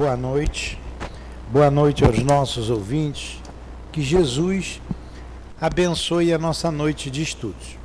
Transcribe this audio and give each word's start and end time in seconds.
boa 0.00 0.16
noite. 0.16 0.80
Boa 1.52 1.70
noite 1.70 2.06
aos 2.06 2.22
nossos 2.22 2.70
ouvintes. 2.70 3.38
Que 3.92 4.00
Jesus 4.00 4.80
abençoe 5.60 6.32
a 6.32 6.38
nossa 6.38 6.70
noite 6.70 7.10
de 7.10 7.20
estudos. 7.20 7.76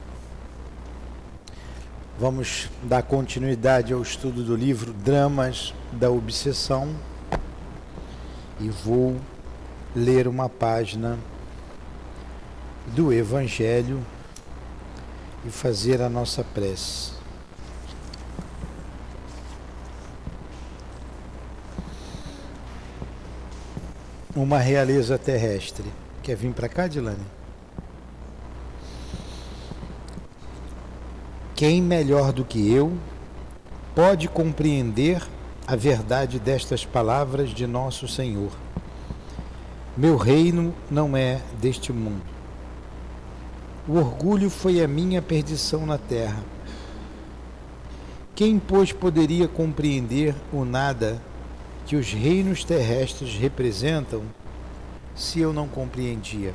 Vamos 2.18 2.70
dar 2.82 3.04
continuidade 3.04 3.92
ao 3.92 4.02
estudo 4.02 4.46
do 4.46 4.56
livro 4.56 4.94
Dramas 4.94 5.74
da 5.92 6.10
Obsessão 6.10 6.96
e 8.62 8.70
vou 8.70 9.18
ler 9.94 10.26
uma 10.26 10.48
página 10.48 11.20
do 12.96 13.12
Evangelho 13.12 14.02
e 15.46 15.50
fazer 15.50 16.02
a 16.02 16.08
nossa 16.08 16.46
prece. 16.46 17.12
Uma 24.36 24.60
realeza 24.60 25.18
terrestre. 25.18 25.86
Quer 26.22 26.36
vir 26.36 26.52
para 26.52 26.68
cá, 26.68 26.88
Dilane? 26.88 27.26
Quem 31.56 31.82
melhor 31.82 32.34
do 32.34 32.44
que 32.44 32.70
eu 32.70 32.92
pode 33.96 34.28
compreender 34.28 35.26
a 35.66 35.78
verdade 35.78 36.38
destas 36.38 36.84
palavras 36.84 37.52
de 37.52 37.66
nosso 37.66 38.10
Senhor? 38.10 38.52
Meu 39.96 40.18
reino 40.18 40.76
não 40.92 41.16
é 41.16 41.40
deste 41.62 41.94
mundo. 41.94 42.26
O 43.88 43.96
orgulho 43.96 44.50
foi 44.50 44.84
a 44.84 44.88
minha 44.88 45.22
perdição 45.22 45.86
na 45.86 45.98
terra. 45.98 46.44
Quem, 48.36 48.60
pois, 48.60 48.92
poderia 48.92 49.48
compreender 49.48 50.36
o 50.52 50.66
nada 50.66 51.22
que 51.86 51.96
os 51.96 52.12
reinos 52.12 52.64
terrestres 52.64 53.36
representam 53.36 54.24
se 55.16 55.40
eu 55.40 55.54
não 55.54 55.68
compreendia? 55.68 56.54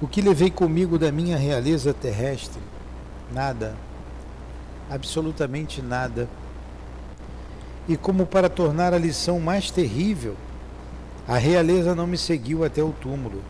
O 0.00 0.06
que 0.06 0.20
levei 0.20 0.50
comigo 0.50 0.98
da 0.98 1.10
minha 1.10 1.36
realeza 1.36 1.92
terrestre? 1.92 2.60
Nada. 3.32 3.74
Absolutamente 4.90 5.80
nada. 5.80 6.28
E 7.88 7.96
como 7.96 8.26
para 8.26 8.48
tornar 8.48 8.94
a 8.94 8.98
lição 8.98 9.40
mais 9.40 9.70
terrível, 9.70 10.36
a 11.26 11.36
realeza 11.36 11.94
não 11.94 12.06
me 12.06 12.18
seguiu 12.18 12.64
até 12.64 12.82
o 12.82 12.92
túmulo 12.92 13.42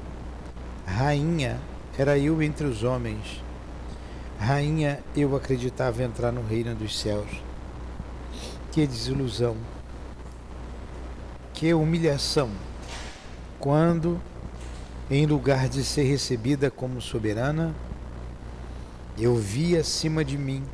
Rainha 0.86 1.58
era 1.98 2.18
eu 2.18 2.42
entre 2.42 2.66
os 2.66 2.84
homens. 2.84 3.42
Rainha, 4.38 5.00
eu 5.16 5.34
acreditava 5.34 6.02
entrar 6.02 6.30
no 6.30 6.42
reino 6.42 6.74
dos 6.74 6.98
céus. 6.98 7.28
Que 8.74 8.88
desilusão. 8.88 9.56
Que 11.52 11.72
humilhação. 11.72 12.50
Quando, 13.60 14.20
em 15.08 15.26
lugar 15.26 15.68
de 15.68 15.84
ser 15.84 16.02
recebida 16.02 16.72
como 16.72 17.00
soberana, 17.00 17.72
eu 19.16 19.36
vi 19.36 19.76
acima 19.76 20.24
de 20.24 20.36
mim, 20.36 20.64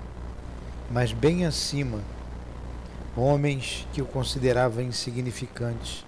mas 0.90 1.12
bem 1.12 1.44
acima, 1.44 1.98
homens 3.14 3.86
que 3.92 4.00
eu 4.00 4.06
considerava 4.06 4.82
insignificantes 4.82 6.02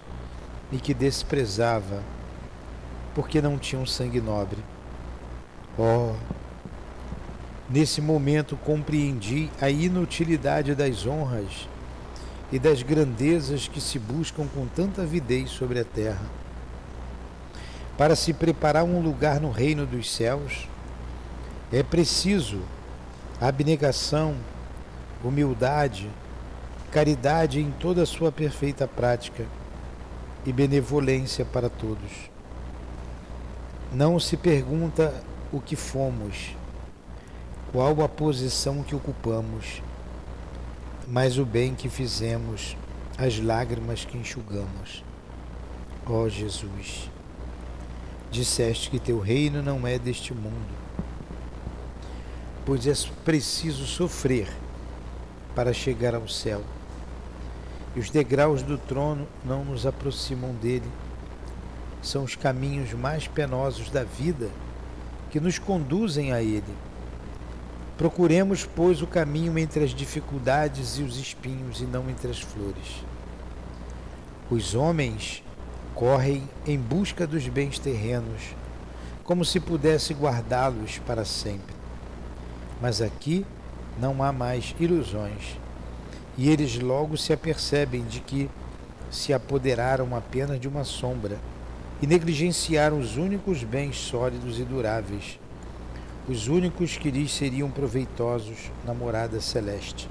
e 0.71 0.77
que 0.77 0.95
desprezava 0.95 2.01
porque 3.13 3.39
não 3.39 3.59
tinham 3.59 3.85
sangue 3.85 4.19
nobre. 4.19 4.57
Oh, 5.77 6.15
nesse 7.69 8.01
momento 8.01 8.57
compreendi 8.57 9.51
a 9.61 9.69
inutilidade 9.69 10.73
das 10.73 11.05
honras 11.05 11.71
e 12.53 12.59
das 12.59 12.83
grandezas 12.83 13.67
que 13.67 13.81
se 13.81 13.97
buscam 13.97 14.45
com 14.53 14.67
tanta 14.67 15.01
avidez 15.01 15.49
sobre 15.49 15.79
a 15.79 15.83
terra. 15.83 16.21
Para 17.97 18.15
se 18.15 18.31
preparar 18.31 18.83
um 18.83 19.01
lugar 19.01 19.41
no 19.41 19.49
reino 19.49 19.87
dos 19.87 20.13
céus, 20.13 20.69
é 21.71 21.81
preciso 21.81 22.61
abnegação, 23.41 24.35
humildade, 25.23 26.07
caridade 26.91 27.59
em 27.59 27.71
toda 27.71 28.03
a 28.03 28.05
sua 28.05 28.31
perfeita 28.31 28.87
prática 28.87 29.47
e 30.45 30.53
benevolência 30.53 31.43
para 31.43 31.71
todos. 31.71 32.29
Não 33.91 34.19
se 34.19 34.37
pergunta 34.37 35.11
o 35.51 35.59
que 35.59 35.75
fomos, 35.75 36.55
qual 37.71 37.99
a 38.03 38.07
posição 38.07 38.83
que 38.83 38.93
ocupamos, 38.93 39.81
mas 41.07 41.37
o 41.37 41.45
bem 41.45 41.75
que 41.75 41.89
fizemos, 41.89 42.77
as 43.17 43.39
lágrimas 43.39 44.05
que 44.05 44.17
enxugamos. 44.17 45.03
Ó 46.05 46.23
oh, 46.23 46.29
Jesus, 46.29 47.09
disseste 48.31 48.89
que 48.89 48.99
teu 48.99 49.19
reino 49.19 49.61
não 49.61 49.87
é 49.87 49.97
deste 49.97 50.33
mundo, 50.33 50.73
pois 52.65 52.85
é 52.87 52.93
preciso 53.23 53.85
sofrer 53.85 54.47
para 55.55 55.73
chegar 55.73 56.15
ao 56.15 56.27
céu, 56.27 56.61
e 57.95 57.99
os 57.99 58.09
degraus 58.09 58.63
do 58.63 58.77
trono 58.77 59.27
não 59.45 59.63
nos 59.63 59.85
aproximam 59.85 60.53
dele 60.55 60.89
são 62.03 62.25
os 62.25 62.35
caminhos 62.35 62.93
mais 62.93 63.27
penosos 63.27 63.89
da 63.89 64.03
vida 64.03 64.49
que 65.31 65.39
nos 65.39 65.57
conduzem 65.57 66.33
a 66.33 66.43
Ele. 66.43 66.63
Procuremos, 67.97 68.65
pois, 68.65 69.01
o 69.01 69.07
caminho 69.07 69.57
entre 69.57 69.83
as 69.83 69.91
dificuldades 69.91 70.97
e 70.97 71.03
os 71.03 71.17
espinhos 71.17 71.79
e 71.79 71.85
não 71.85 72.09
entre 72.09 72.31
as 72.31 72.39
flores. 72.39 73.03
Os 74.49 74.73
homens 74.73 75.43
correm 75.93 76.49
em 76.65 76.77
busca 76.77 77.27
dos 77.27 77.47
bens 77.47 77.77
terrenos, 77.77 78.55
como 79.23 79.45
se 79.45 79.59
pudesse 79.59 80.13
guardá-los 80.13 80.97
para 80.99 81.23
sempre. 81.23 81.73
Mas 82.81 83.01
aqui 83.01 83.45
não 83.99 84.23
há 84.23 84.31
mais 84.33 84.75
ilusões, 84.79 85.57
e 86.35 86.49
eles 86.49 86.79
logo 86.79 87.15
se 87.15 87.31
apercebem 87.31 88.03
de 88.05 88.19
que 88.19 88.49
se 89.11 89.31
apoderaram 89.31 90.15
apenas 90.15 90.59
de 90.59 90.67
uma 90.67 90.83
sombra 90.83 91.37
e 92.01 92.07
negligenciaram 92.07 92.99
os 92.99 93.15
únicos 93.15 93.63
bens 93.63 93.95
sólidos 93.95 94.59
e 94.59 94.63
duráveis, 94.63 95.39
os 96.27 96.47
únicos 96.47 96.97
que 96.97 97.11
lhes 97.11 97.33
seriam 97.33 97.69
proveitosos 97.69 98.71
na 98.85 98.93
morada 98.93 99.41
celeste, 99.41 100.09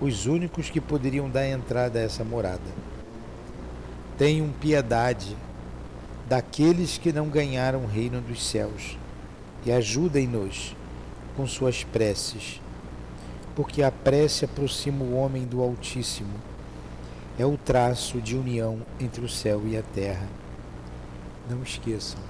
os 0.00 0.26
únicos 0.26 0.70
que 0.70 0.80
poderiam 0.80 1.28
dar 1.28 1.48
entrada 1.48 1.98
a 1.98 2.02
essa 2.02 2.22
morada. 2.22 2.60
Tenham 4.16 4.48
piedade 4.60 5.36
daqueles 6.28 6.96
que 6.96 7.12
não 7.12 7.28
ganharam 7.28 7.84
o 7.84 7.86
reino 7.86 8.20
dos 8.20 8.46
céus 8.46 8.96
e 9.64 9.72
ajudem-nos 9.72 10.76
com 11.36 11.46
suas 11.46 11.82
preces, 11.82 12.60
porque 13.54 13.82
a 13.82 13.90
prece 13.90 14.44
aproxima 14.44 15.04
o 15.04 15.14
homem 15.14 15.44
do 15.44 15.60
Altíssimo, 15.60 16.34
é 17.38 17.44
o 17.44 17.56
traço 17.56 18.20
de 18.20 18.36
união 18.36 18.80
entre 18.98 19.24
o 19.24 19.28
céu 19.28 19.62
e 19.66 19.76
a 19.76 19.82
terra. 19.82 20.26
Não 21.50 21.62
esqueçam, 21.62 22.20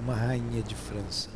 uma 0.00 0.14
rainha 0.14 0.62
de 0.62 0.74
França. 0.74 1.35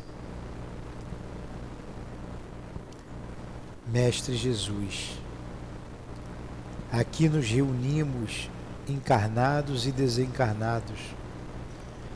Mestre 3.91 4.37
Jesus, 4.37 5.19
aqui 6.89 7.27
nos 7.27 7.45
reunimos 7.49 8.49
encarnados 8.87 9.85
e 9.85 9.91
desencarnados 9.91 10.97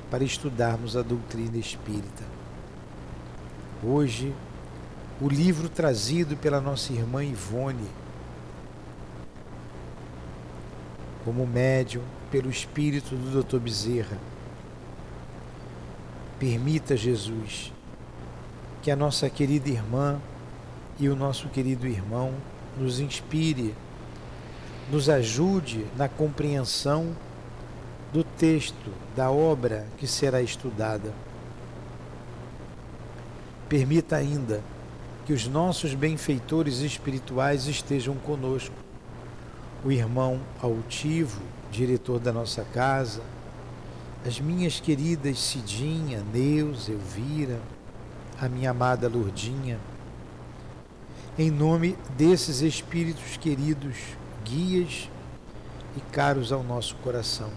para 0.10 0.24
estudarmos 0.24 0.96
a 0.96 1.02
doutrina 1.02 1.58
espírita. 1.58 2.24
Hoje, 3.84 4.34
o 5.20 5.28
livro 5.28 5.68
trazido 5.68 6.38
pela 6.38 6.62
nossa 6.62 6.94
irmã 6.94 7.26
Ivone, 7.26 7.90
como 11.26 11.46
médium 11.46 12.04
pelo 12.32 12.50
espírito 12.50 13.18
do 13.18 13.44
Dr. 13.44 13.60
Bezerra, 13.60 14.18
Permita, 16.40 16.96
Jesus, 16.96 17.74
que 18.82 18.90
a 18.90 18.96
nossa 18.96 19.30
querida 19.30 19.68
irmã 19.68 20.22
e 21.00 21.10
o 21.10 21.16
nosso 21.16 21.50
querido 21.50 21.88
irmão 21.88 22.34
nos 22.78 23.00
inspire, 23.00 23.76
nos 24.92 25.10
ajude 25.10 25.86
na 25.98 26.08
compreensão 26.08 27.16
do 28.14 28.24
texto, 28.24 28.92
da 29.16 29.30
obra 29.30 29.86
que 29.98 30.08
será 30.08 30.42
estudada. 30.42 31.14
Permita 33.68 34.16
ainda 34.16 34.62
que 35.26 35.34
os 35.34 35.48
nossos 35.48 35.94
benfeitores 35.94 36.80
espirituais 36.80 37.68
estejam 37.68 38.16
conosco. 38.16 38.76
O 39.84 39.92
irmão 39.92 40.40
altivo, 40.62 41.42
diretor 41.72 42.20
da 42.20 42.32
nossa 42.32 42.64
casa, 42.64 43.22
as 44.26 44.40
minhas 44.40 44.80
queridas 44.80 45.40
Cidinha, 45.40 46.24
Neus, 46.34 46.90
Elvira, 46.90 47.60
a 48.40 48.48
minha 48.48 48.72
amada 48.72 49.08
Lourdinha, 49.08 49.80
em 51.38 51.52
nome 51.52 51.98
desses 52.18 52.62
espíritos 52.62 53.36
queridos, 53.36 53.98
guias 54.46 55.10
e 55.98 56.00
caros 56.00 56.54
ao 56.54 56.64
nosso 56.64 56.96
coração. 56.98 57.50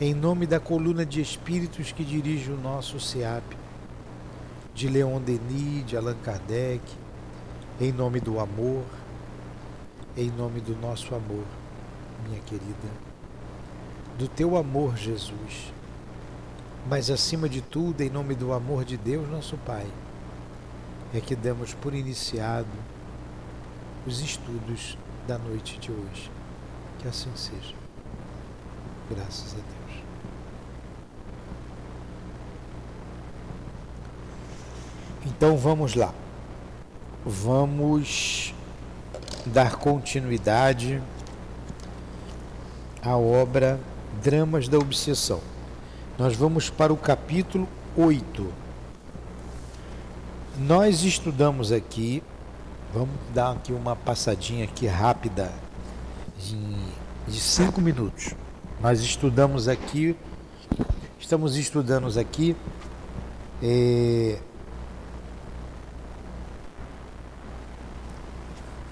Em 0.00 0.12
nome 0.12 0.44
da 0.44 0.58
coluna 0.58 1.06
de 1.06 1.20
espíritos 1.20 1.92
que 1.92 2.04
dirige 2.04 2.50
o 2.50 2.56
nosso 2.56 2.98
SEAP, 2.98 3.44
de 4.74 4.88
Leon 4.88 5.20
Denis, 5.20 5.86
de 5.86 5.96
Allan 5.96 6.16
Kardec, 6.16 6.82
em 7.80 7.92
nome 7.92 8.18
do 8.18 8.40
amor, 8.40 8.82
em 10.16 10.28
nome 10.30 10.60
do 10.60 10.74
nosso 10.74 11.14
amor, 11.14 11.44
minha 12.26 12.40
querida, 12.40 12.88
do 14.18 14.26
teu 14.26 14.56
amor, 14.56 14.96
Jesus, 14.96 15.72
mas 16.88 17.08
acima 17.08 17.48
de 17.48 17.60
tudo, 17.60 18.00
em 18.00 18.10
nome 18.10 18.34
do 18.34 18.52
amor 18.52 18.84
de 18.84 18.96
Deus, 18.96 19.30
nosso 19.30 19.56
Pai, 19.58 19.86
é 21.14 21.20
que 21.20 21.36
damos 21.36 21.74
por 21.74 21.94
iniciado 21.94 22.68
os 24.06 24.20
estudos 24.20 24.96
da 25.26 25.38
noite 25.38 25.78
de 25.78 25.92
hoje. 25.92 26.30
Que 26.98 27.08
assim 27.08 27.30
seja. 27.34 27.74
Graças 29.10 29.52
a 29.52 29.56
Deus. 29.56 30.02
Então 35.26 35.56
vamos 35.56 35.94
lá. 35.94 36.12
Vamos 37.24 38.54
dar 39.46 39.76
continuidade 39.76 41.00
à 43.02 43.16
obra 43.16 43.78
Dramas 44.22 44.68
da 44.68 44.78
Obsessão. 44.78 45.40
Nós 46.18 46.36
vamos 46.36 46.70
para 46.70 46.92
o 46.92 46.96
capítulo 46.96 47.68
8. 47.96 48.61
Nós 50.58 51.02
estudamos 51.02 51.72
aqui, 51.72 52.22
vamos 52.92 53.14
dar 53.32 53.52
aqui 53.52 53.72
uma 53.72 53.96
passadinha 53.96 54.64
aqui 54.64 54.86
rápida 54.86 55.50
de, 56.38 56.76
de 57.26 57.40
cinco 57.40 57.80
minutos. 57.80 58.34
Nós 58.78 59.00
estudamos 59.00 59.66
aqui, 59.66 60.14
estamos 61.18 61.56
estudando 61.56 62.06
aqui 62.20 62.54
é, 63.62 64.38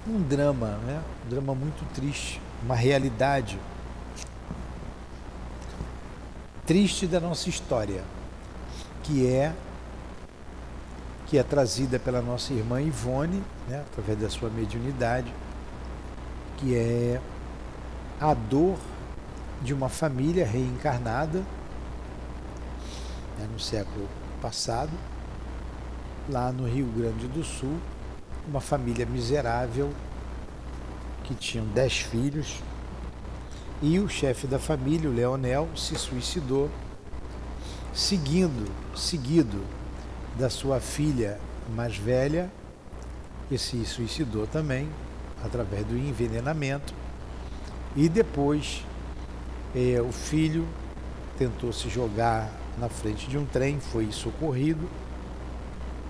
um 0.09 0.23
drama, 0.23 0.79
né? 0.87 1.03
um 1.27 1.29
drama 1.29 1.55
muito 1.55 1.85
triste, 1.93 2.41
uma 2.65 2.75
realidade 2.75 3.59
triste 6.65 7.07
da 7.07 7.21
nossa 7.21 7.51
história, 7.51 8.03
que 9.03 9.27
é 9.27 9.53
que 11.31 11.39
é 11.39 11.45
trazida 11.45 11.97
pela 11.97 12.21
nossa 12.21 12.53
irmã 12.53 12.83
Ivone, 12.83 13.41
né, 13.69 13.85
através 13.89 14.19
da 14.19 14.29
sua 14.29 14.51
mediunidade, 14.51 15.33
que 16.57 16.75
é 16.75 17.21
a 18.21 18.35
dor 18.35 18.77
de 19.63 19.73
uma 19.73 19.89
família 19.89 20.45
reencarnada 20.45 21.39
né, 23.39 23.49
no 23.53 23.61
século 23.61 24.09
passado, 24.43 24.91
lá 26.29 26.51
no 26.51 26.67
Rio 26.67 26.87
Grande 26.87 27.29
do 27.29 27.45
Sul, 27.45 27.79
uma 28.49 28.61
família 28.61 29.07
miserável 29.07 29.93
que 31.23 31.33
tinham 31.37 31.65
dez 31.67 32.01
filhos 32.01 32.61
e 33.81 34.01
o 34.01 34.09
chefe 34.09 34.49
da 34.49 34.59
família, 34.59 35.09
o 35.09 35.15
Leonel, 35.15 35.69
se 35.77 35.95
suicidou, 35.95 36.69
seguindo, 37.95 38.69
seguido 38.97 39.65
da 40.41 40.49
sua 40.49 40.81
filha 40.81 41.39
mais 41.77 41.99
velha, 41.99 42.51
que 43.49 43.59
se 43.59 43.85
suicidou 43.85 44.47
também 44.47 44.89
através 45.45 45.85
do 45.85 45.97
envenenamento. 45.97 46.95
E 47.95 48.09
depois 48.09 48.83
eh, 49.77 50.01
o 50.01 50.11
filho 50.11 50.67
tentou 51.39 51.73
se 51.75 51.91
jogar 51.91 52.51
na 52.79 52.89
frente 52.89 53.29
de 53.29 53.37
um 53.37 53.45
trem, 53.45 53.81
foi 53.81 54.11
socorrido 54.13 54.89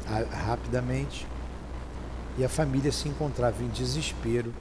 a, 0.06 0.22
rapidamente 0.44 1.26
e 2.38 2.44
a 2.44 2.48
família 2.48 2.92
se 2.92 3.08
encontrava 3.08 3.60
em 3.64 3.68
desespero. 3.68 4.54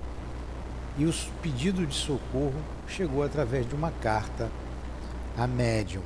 E 0.98 1.06
o 1.06 1.13
pedido 1.44 1.86
de 1.86 1.94
socorro 1.94 2.60
chegou 2.88 3.21
através 3.21 3.69
de 3.69 3.75
uma 3.75 3.92
carta 3.92 4.50
a 5.38 5.45
médium 5.45 6.01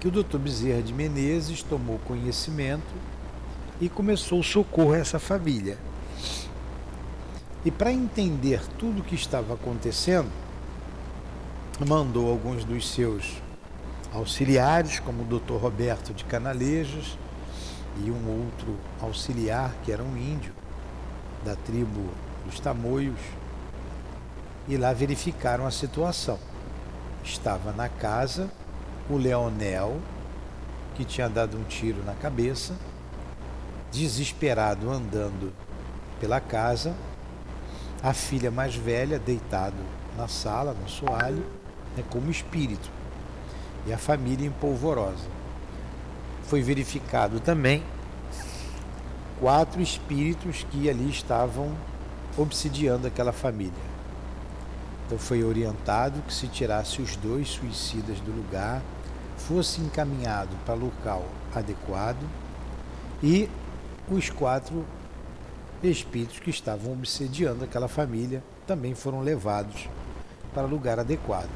que 0.00 0.08
o 0.08 0.10
Dr. 0.10 0.38
Bezerra 0.38 0.82
de 0.82 0.94
Menezes 0.94 1.62
tomou 1.62 1.98
conhecimento 2.06 2.94
e 3.78 3.88
começou 3.88 4.40
o 4.40 4.42
socorro 4.42 4.94
a 4.94 4.98
essa 4.98 5.18
família. 5.18 5.76
E 7.62 7.70
para 7.70 7.92
entender 7.92 8.62
tudo 8.78 9.00
o 9.00 9.04
que 9.04 9.14
estava 9.14 9.52
acontecendo, 9.52 10.30
mandou 11.86 12.30
alguns 12.30 12.64
dos 12.64 12.88
seus 12.88 13.42
auxiliares, 14.10 14.98
como 14.98 15.22
o 15.22 15.38
Dr. 15.38 15.56
Roberto 15.60 16.14
de 16.14 16.24
Canalejas 16.24 17.18
e 18.02 18.10
um 18.10 18.42
outro 18.44 18.78
auxiliar 19.02 19.74
que 19.84 19.92
era 19.92 20.02
um 20.02 20.16
índio 20.16 20.54
da 21.44 21.54
tribo 21.54 22.08
dos 22.46 22.58
Tamoios, 22.58 23.20
e 24.66 24.78
lá 24.78 24.94
verificaram 24.94 25.66
a 25.66 25.70
situação. 25.70 26.38
Estava 27.22 27.72
na 27.72 27.88
casa 27.88 28.50
o 29.10 29.16
Leonel, 29.16 30.00
que 30.94 31.04
tinha 31.04 31.28
dado 31.28 31.58
um 31.58 31.64
tiro 31.64 32.02
na 32.04 32.14
cabeça, 32.14 32.76
desesperado 33.90 34.88
andando 34.88 35.52
pela 36.20 36.40
casa, 36.40 36.94
a 38.02 38.14
filha 38.14 38.50
mais 38.50 38.74
velha 38.76 39.18
deitado 39.18 39.76
na 40.16 40.28
sala, 40.28 40.74
no 40.74 40.88
soalho, 40.88 41.44
né, 41.96 42.04
como 42.08 42.30
espírito, 42.30 42.88
e 43.86 43.92
a 43.92 43.98
família 43.98 44.46
em 44.46 44.52
polvorosa. 44.52 45.28
Foi 46.44 46.62
verificado 46.62 47.40
também 47.40 47.82
quatro 49.40 49.80
espíritos 49.80 50.64
que 50.70 50.88
ali 50.88 51.10
estavam 51.10 51.74
obsidiando 52.36 53.06
aquela 53.06 53.32
família. 53.32 53.90
Então 55.06 55.18
foi 55.18 55.42
orientado 55.42 56.22
que 56.22 56.32
se 56.32 56.46
tirasse 56.46 57.02
os 57.02 57.16
dois 57.16 57.48
suicidas 57.48 58.20
do 58.20 58.30
lugar 58.30 58.80
fosse 59.50 59.80
encaminhado 59.80 60.56
para 60.64 60.74
local 60.74 61.24
adequado 61.52 62.24
e 63.20 63.50
os 64.08 64.30
quatro 64.30 64.86
espíritos 65.82 66.38
que 66.38 66.50
estavam 66.50 66.92
obsediando 66.92 67.64
aquela 67.64 67.88
família 67.88 68.44
também 68.64 68.94
foram 68.94 69.20
levados 69.22 69.88
para 70.54 70.68
lugar 70.68 71.00
adequado. 71.00 71.50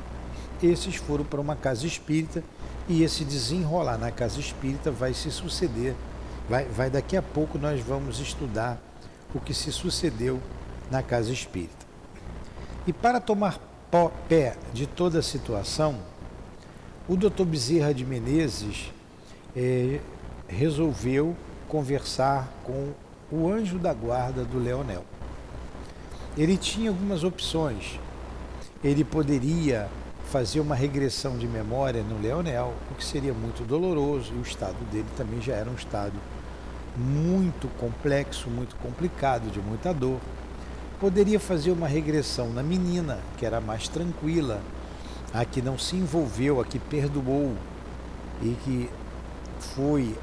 Esses 0.60 0.96
foram 0.96 1.24
para 1.24 1.40
uma 1.40 1.54
casa 1.54 1.86
espírita 1.86 2.42
e 2.88 3.04
esse 3.04 3.24
desenrolar 3.24 3.96
na 3.96 4.10
casa 4.10 4.40
espírita 4.40 4.90
vai 4.90 5.14
se 5.14 5.30
suceder. 5.30 5.94
Vai, 6.48 6.64
vai 6.64 6.90
daqui 6.90 7.16
a 7.16 7.22
pouco 7.22 7.58
nós 7.58 7.80
vamos 7.80 8.18
estudar 8.18 8.76
o 9.32 9.38
que 9.38 9.54
se 9.54 9.70
sucedeu 9.70 10.40
na 10.90 11.00
casa 11.00 11.32
espírita. 11.32 11.86
E 12.88 12.92
para 12.92 13.20
tomar 13.20 13.60
pé 14.28 14.56
de 14.72 14.84
toda 14.84 15.20
a 15.20 15.22
situação, 15.22 16.00
o 17.06 17.16
doutor 17.16 17.44
Bezerra 17.44 17.92
de 17.92 18.04
Menezes 18.04 18.90
é, 19.54 20.00
resolveu 20.48 21.36
conversar 21.68 22.50
com 22.64 22.92
o 23.30 23.48
anjo 23.48 23.78
da 23.78 23.92
guarda 23.92 24.42
do 24.42 24.58
Leonel. 24.58 25.04
Ele 26.36 26.56
tinha 26.56 26.90
algumas 26.90 27.22
opções. 27.22 28.00
Ele 28.82 29.04
poderia 29.04 29.88
fazer 30.30 30.60
uma 30.60 30.74
regressão 30.74 31.36
de 31.36 31.46
memória 31.46 32.02
no 32.02 32.20
Leonel, 32.20 32.72
o 32.90 32.94
que 32.94 33.04
seria 33.04 33.34
muito 33.34 33.64
doloroso, 33.64 34.32
e 34.34 34.38
o 34.38 34.42
estado 34.42 34.76
dele 34.90 35.06
também 35.16 35.40
já 35.40 35.54
era 35.54 35.70
um 35.70 35.74
estado 35.74 36.14
muito 36.96 37.68
complexo, 37.78 38.48
muito 38.48 38.76
complicado, 38.76 39.50
de 39.50 39.60
muita 39.60 39.92
dor. 39.92 40.18
Poderia 40.98 41.38
fazer 41.38 41.70
uma 41.70 41.86
regressão 41.86 42.50
na 42.50 42.62
menina, 42.62 43.18
que 43.36 43.44
era 43.44 43.60
mais 43.60 43.88
tranquila, 43.88 44.60
a 45.34 45.44
que 45.44 45.60
não 45.60 45.76
se 45.76 45.96
envolveu, 45.96 46.60
a 46.60 46.64
que 46.64 46.78
perdoou 46.78 47.56
e 48.40 48.56
que 48.64 48.88
foi 49.58 50.16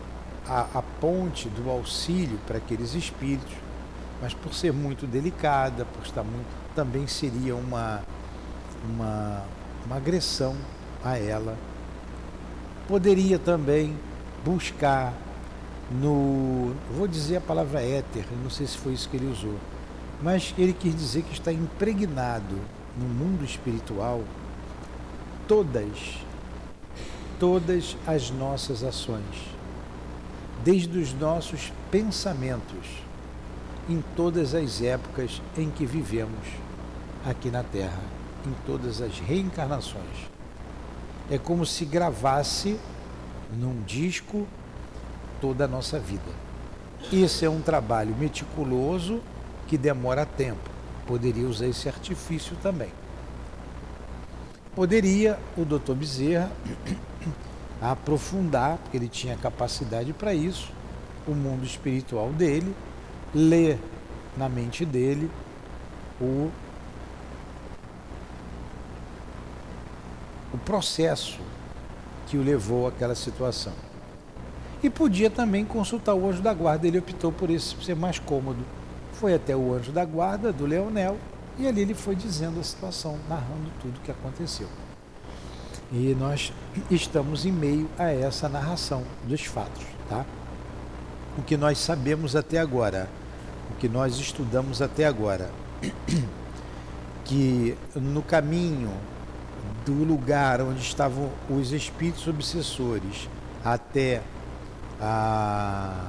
a, 0.48 0.62
a 0.74 0.82
ponte 0.82 1.50
do 1.50 1.70
auxílio 1.70 2.39
para 2.48 2.58
aqueles 2.58 2.96
espíritos, 2.96 3.53
mas 4.22 4.34
por 4.34 4.53
ser 4.53 4.72
muito 4.72 5.06
delicada, 5.06 5.84
por 5.84 6.06
estar 6.06 6.24
muito, 6.24 6.48
também 6.74 7.08
seria 7.08 7.56
uma, 7.56 8.01
uma, 8.89 9.44
uma 9.86 9.96
agressão 9.98 10.56
a 11.03 11.18
ela. 11.18 11.58
Poderia 12.88 13.38
também 13.38 13.98
buscar 14.46 15.13
no, 15.91 16.74
vou 16.96 17.06
dizer 17.06 17.38
a 17.38 17.41
palavra 17.41 17.82
éter, 17.82 18.25
não 18.41 18.50
sei 18.50 18.65
se 18.65 18.77
foi 18.77 18.94
isso 18.94 19.10
que 19.10 19.18
ele 19.18 19.30
usou, 19.30 19.56
mas 20.22 20.53
ele 20.58 20.72
quis 20.72 20.96
dizer 20.96 21.24
que 21.24 21.34
está 21.34 21.51
impregnado 21.51 22.56
no 22.98 23.06
mundo 23.06 23.44
espiritual 23.44 24.22
todas, 25.48 26.18
todas 27.40 27.98
as 28.06 28.30
nossas 28.30 28.84
ações, 28.84 29.56
desde 30.64 30.98
os 30.98 31.14
nossos 31.14 31.72
pensamentos, 31.90 32.88
em 33.90 34.04
todas 34.16 34.54
as 34.54 34.82
épocas 34.82 35.42
em 35.58 35.70
que 35.70 35.86
vivemos 35.86 36.48
aqui 37.26 37.50
na 37.50 37.64
Terra. 37.64 38.00
em 38.46 38.54
todas 38.66 39.02
as 39.02 39.20
reencarnações. 39.20 40.30
É 41.30 41.38
como 41.38 41.66
se 41.66 41.86
gravasse 41.86 42.80
num 43.54 43.82
disco 43.84 44.48
toda 45.40 45.66
a 45.66 45.68
nossa 45.68 46.00
vida. 46.00 46.32
Isso 47.12 47.46
é 47.46 47.50
um 47.50 47.62
trabalho 47.62 48.16
meticuloso 48.16 49.22
que 49.68 49.78
demora 49.78 50.26
tempo. 50.26 50.70
Poderia 51.06 51.48
usar 51.48 51.68
esse 51.68 51.88
artifício 51.88 52.56
também. 52.62 52.92
Poderia 54.74 55.38
o 55.58 55.66
doutor 55.66 55.96
Bezerra 55.96 56.50
aprofundar, 57.82 58.78
porque 58.78 58.96
ele 58.96 59.10
tinha 59.10 59.36
capacidade 59.36 60.13
para 60.13 60.34
isso, 60.34 60.72
o 61.28 61.32
mundo 61.32 61.66
espiritual 61.66 62.30
dele, 62.30 62.74
ler 63.36 63.78
na 64.38 64.48
mente 64.48 64.86
dele 64.86 65.30
o, 66.22 66.50
o 70.54 70.58
processo 70.60 71.40
que 72.28 72.38
o 72.38 72.44
levou 72.44 72.88
àquela 72.88 73.13
situação. 73.13 73.74
E 74.82 74.90
podia 74.90 75.30
também 75.30 75.66
consultar 75.66 76.16
o 76.16 76.30
anjo 76.30 76.42
da 76.42 76.54
guarda, 76.54 76.88
ele 76.88 76.98
optou 76.98 77.32
por 77.32 77.50
isso 77.50 77.82
ser 77.84 77.96
mais 77.96 78.20
cômodo. 78.20 78.60
Foi 79.13 79.34
até 79.34 79.54
o 79.54 79.74
anjo 79.74 79.92
da 79.92 80.06
guarda 80.06 80.54
do 80.54 80.66
Leonel 80.66 81.18
e 81.58 81.67
ali 81.67 81.81
ele 81.81 81.93
foi 81.93 82.15
dizendo 82.15 82.60
a 82.60 82.63
situação, 82.63 83.17
narrando 83.27 83.72
tudo 83.81 83.98
o 83.98 84.01
que 84.01 84.12
aconteceu. 84.12 84.67
E 85.91 86.15
nós 86.17 86.53
estamos 86.89 87.46
em 87.46 87.51
meio 87.51 87.89
a 88.00 88.10
essa 88.12 88.48
narração 88.48 89.03
dos 89.24 89.46
fatos, 89.46 89.84
tá? 90.08 90.25
O 91.38 91.41
que 91.41 91.58
nós 91.58 91.77
sabemos 91.77 92.36
até 92.36 92.60
agora, 92.60 93.10
o 93.70 93.75
que 93.75 93.89
nós 93.89 94.17
estudamos 94.17 94.81
até 94.81 95.05
agora, 95.05 95.50
que 97.25 97.77
no 97.96 98.22
caminho 98.22 98.91
do 99.86 99.93
lugar 99.93 100.62
onde 100.62 100.81
estavam 100.81 101.29
os 101.50 101.72
espíritos 101.72 102.27
obsessores 102.27 103.27
até 103.63 104.22
a, 105.00 106.05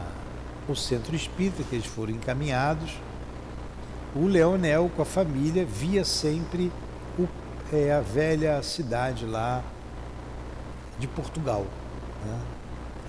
o 0.69 0.77
centro 0.77 1.15
espírita 1.17 1.63
que 1.65 1.75
eles 1.75 1.87
foram 1.87 2.13
encaminhados, 2.13 2.93
o 4.15 4.27
Leonel 4.27 4.91
com 4.95 5.03
a 5.03 5.05
família 5.05 5.65
via 5.65 6.05
sempre 6.05 6.71
o, 7.19 7.27
é, 7.73 7.93
a 7.93 8.01
velha 8.01 8.63
cidade 8.63 9.25
lá 9.25 9.63
de 10.99 11.07
Portugal. 11.07 11.67
Né? 12.25 12.41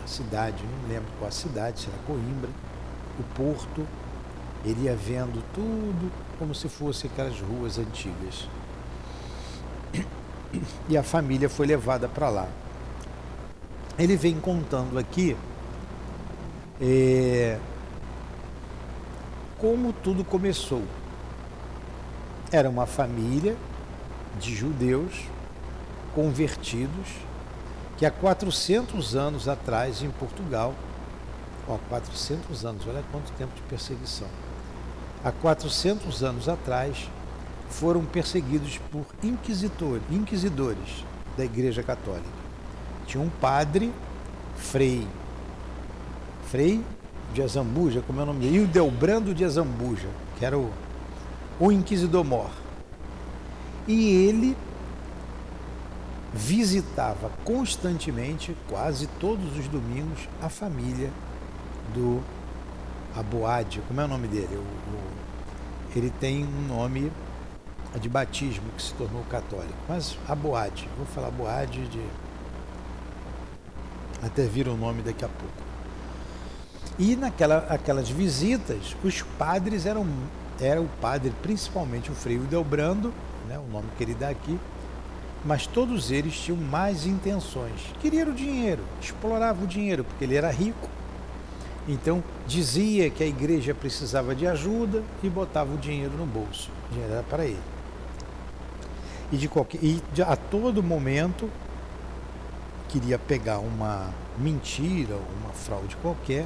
A 0.04 0.08
cidade, 0.08 0.64
não 0.64 0.90
lembro 0.90 1.10
qual 1.20 1.28
a 1.28 1.32
cidade, 1.32 1.82
será 1.82 1.98
Coimbra, 2.06 2.50
o 3.20 3.24
porto, 3.36 3.86
ele 4.66 4.84
ia 4.84 4.96
vendo 4.96 5.44
tudo 5.54 6.12
como 6.40 6.56
se 6.56 6.68
fosse 6.70 7.08
aquelas 7.08 7.40
ruas 7.40 7.78
antigas. 7.78 8.48
E 10.88 10.96
a 10.96 11.02
família 11.02 11.50
foi 11.50 11.66
levada 11.66 12.08
para 12.08 12.30
lá. 12.30 12.48
Ele 13.98 14.16
vem 14.16 14.40
contando 14.40 15.00
aqui 15.00 15.36
é, 16.80 17.58
como 19.64 19.94
tudo 19.94 20.26
começou. 20.26 20.84
Era 22.52 22.70
uma 22.70 22.86
família 22.86 23.56
de 24.38 24.54
judeus 24.54 25.22
convertidos 26.14 27.08
que 27.98 28.06
há 28.06 28.12
400 28.12 29.16
anos 29.16 29.48
atrás 29.48 30.04
em 30.04 30.10
Portugal, 30.10 30.74
ó, 31.66 31.78
400 31.88 32.66
anos, 32.66 32.86
olha 32.86 33.02
quanto 33.10 33.32
tempo 33.38 33.56
de 33.56 33.62
perseguição. 33.62 34.28
Há 35.24 35.32
400 35.32 36.22
anos 36.26 36.50
atrás 36.50 37.10
foram 37.70 38.04
perseguidos 38.04 38.82
por 38.92 39.06
inquisitores, 39.24 40.04
inquisidores 40.12 41.06
da 41.38 41.46
Igreja 41.46 41.82
Católica. 41.82 42.28
Tinha 43.08 43.24
um 43.24 43.30
padre, 43.30 43.94
Frei 44.58 45.08
Frei 46.54 46.84
de 47.34 47.42
Azambuja, 47.42 48.02
como 48.06 48.20
é 48.20 48.24
o 48.24 48.26
nome 48.28 48.40
dele? 48.42 48.58
Hildebrando 48.58 49.34
de 49.34 49.44
Azambuja, 49.44 50.08
que 50.38 50.46
era 50.46 50.58
o, 50.58 50.72
o 51.60 51.72
inquisidor 51.72 52.24
mor. 52.24 52.52
E 53.88 54.10
ele 54.10 54.56
visitava 56.34 57.30
constantemente, 57.44 58.56
quase 58.70 59.08
todos 59.20 59.58
os 59.58 59.68
domingos, 59.68 60.28
a 60.42 60.50
família 60.50 61.12
do 61.94 62.22
Aboade. 63.16 63.82
Como 63.88 64.00
é 64.00 64.06
o 64.06 64.08
nome 64.08 64.28
dele? 64.28 64.56
O, 64.56 64.60
o, 64.60 65.00
ele 65.96 66.10
tem 66.10 66.46
um 66.46 66.68
nome 66.68 67.12
de 68.00 68.10
batismo 68.10 68.66
que 68.76 68.82
se 68.82 68.94
tornou 68.94 69.24
católico, 69.24 69.78
mas 69.88 70.18
Aboade. 70.28 70.88
Vou 70.98 71.06
falar 71.06 71.28
Aboade 71.28 71.88
de. 71.88 72.02
Até 74.22 74.46
vira 74.46 74.72
o 74.72 74.78
nome 74.78 75.02
daqui 75.02 75.26
a 75.26 75.28
pouco. 75.28 75.63
E 76.98 77.16
naquelas 77.16 77.72
aquelas 77.72 78.10
visitas, 78.10 78.96
os 79.04 79.22
padres 79.22 79.86
eram, 79.86 80.08
era 80.60 80.80
o 80.80 80.88
padre, 81.02 81.34
principalmente 81.42 82.12
o 82.12 82.16
Frei 82.16 82.38
Delbrando, 82.38 83.14
né, 83.48 83.58
o 83.58 83.72
nome 83.72 83.88
que 83.98 84.04
ele 84.04 84.14
dá 84.14 84.30
aqui, 84.30 84.60
mas 85.44 85.66
todos 85.66 86.12
eles 86.12 86.36
tinham 86.36 86.58
mais 86.58 87.06
intenções. 87.06 87.82
Queriam 88.00 88.30
o 88.30 88.34
dinheiro, 88.34 88.84
exploravam 89.02 89.64
o 89.64 89.68
dinheiro, 89.68 90.04
porque 90.04 90.24
ele 90.24 90.36
era 90.36 90.52
rico. 90.52 90.90
Então 91.88 92.24
dizia 92.48 93.10
que 93.10 93.24
a 93.24 93.28
igreja 93.28 93.74
precisava 93.74 94.34
de 94.34 94.48
ajuda 94.48 95.04
e 95.22 95.30
botava 95.30 95.74
o 95.74 95.78
dinheiro 95.78 96.14
no 96.16 96.26
bolso. 96.26 96.70
O 96.90 96.94
dinheiro 96.94 97.14
era 97.14 97.24
para 97.24 97.44
ele. 97.44 97.60
E, 99.32 99.38
de 99.38 99.50
qualquer, 99.50 99.84
e 99.84 100.02
a 100.26 100.36
todo 100.36 100.84
momento 100.84 101.50
queria 102.88 103.18
pegar 103.18 103.58
uma 103.58 104.12
mentira, 104.38 105.16
uma 105.42 105.52
fraude 105.52 105.98
qualquer 105.98 106.46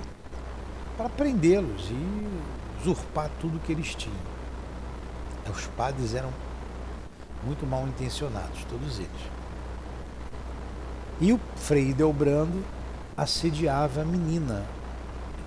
para 0.98 1.10
prendê-los 1.10 1.92
e 1.92 2.82
usurpar 2.82 3.30
tudo 3.40 3.60
que 3.60 3.72
eles 3.72 3.94
tinham. 3.94 4.18
Os 5.50 5.68
padres 5.68 6.14
eram 6.14 6.34
muito 7.44 7.66
mal 7.66 7.88
intencionados, 7.88 8.66
todos 8.66 8.98
eles. 8.98 9.32
E 11.22 11.32
o 11.32 11.40
Frei 11.56 11.94
Delbrando 11.94 12.64
assediava 13.16 14.02
a 14.02 14.06
menina, 14.06 14.66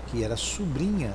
que 0.07 0.23
era 0.23 0.35
sobrinha 0.35 1.13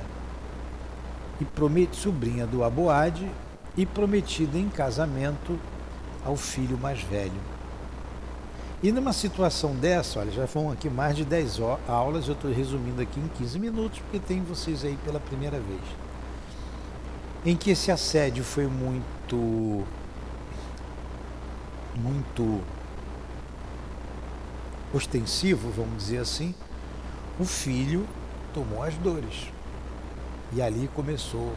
e 1.41 1.45
promet, 1.45 1.95
sobrinha 1.95 2.47
do 2.47 2.63
Aboade 2.63 3.29
e 3.75 3.85
prometida 3.85 4.57
em 4.57 4.69
casamento 4.69 5.59
ao 6.25 6.35
filho 6.35 6.77
mais 6.77 7.01
velho. 7.01 7.56
E 8.81 8.91
numa 8.91 9.11
situação 9.11 9.73
dessa, 9.73 10.19
olha, 10.19 10.31
já 10.31 10.45
foram 10.45 10.71
aqui 10.71 10.87
mais 10.87 11.15
de 11.15 11.25
10 11.25 11.59
aulas, 11.87 12.27
eu 12.27 12.33
estou 12.33 12.51
resumindo 12.51 13.01
aqui 13.01 13.19
em 13.19 13.27
15 13.27 13.57
minutos, 13.57 13.99
porque 13.99 14.19
tem 14.19 14.43
vocês 14.43 14.85
aí 14.85 14.95
pela 15.03 15.19
primeira 15.19 15.59
vez. 15.59 15.81
Em 17.43 17.55
que 17.55 17.71
esse 17.71 17.91
assédio 17.91 18.43
foi 18.43 18.67
muito. 18.67 19.83
muito 21.95 22.61
ostensivo, 24.93 25.71
vamos 25.71 25.97
dizer 25.97 26.19
assim, 26.19 26.53
o 27.39 27.45
filho 27.45 28.07
tomou 28.53 28.83
as 28.83 28.95
dores. 28.95 29.51
E 30.53 30.61
ali 30.61 30.87
começou 30.93 31.51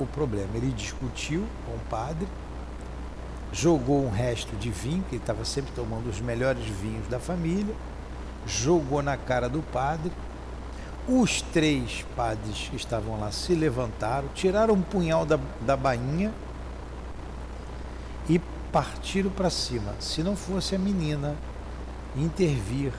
o 0.00 0.06
problema. 0.06 0.48
Ele 0.54 0.72
discutiu 0.72 1.46
com 1.66 1.72
o 1.72 1.80
padre, 1.90 2.26
jogou 3.52 4.04
um 4.04 4.10
resto 4.10 4.56
de 4.56 4.70
vinho, 4.70 5.04
que 5.08 5.16
ele 5.16 5.22
estava 5.22 5.44
sempre 5.44 5.70
tomando 5.72 6.08
os 6.08 6.20
melhores 6.20 6.64
vinhos 6.64 7.06
da 7.08 7.20
família, 7.20 7.74
jogou 8.46 9.02
na 9.02 9.16
cara 9.16 9.48
do 9.48 9.62
padre. 9.62 10.10
Os 11.06 11.42
três 11.42 12.06
padres 12.16 12.68
que 12.68 12.76
estavam 12.76 13.20
lá 13.20 13.30
se 13.30 13.54
levantaram, 13.54 14.28
tiraram 14.34 14.74
um 14.74 14.82
punhal 14.82 15.26
da, 15.26 15.38
da 15.60 15.76
bainha 15.76 16.32
e 18.28 18.40
partiram 18.72 19.30
para 19.30 19.50
cima. 19.50 19.94
Se 20.00 20.22
não 20.22 20.34
fosse 20.34 20.74
a 20.74 20.78
menina 20.78 21.36
intervir, 22.16 22.92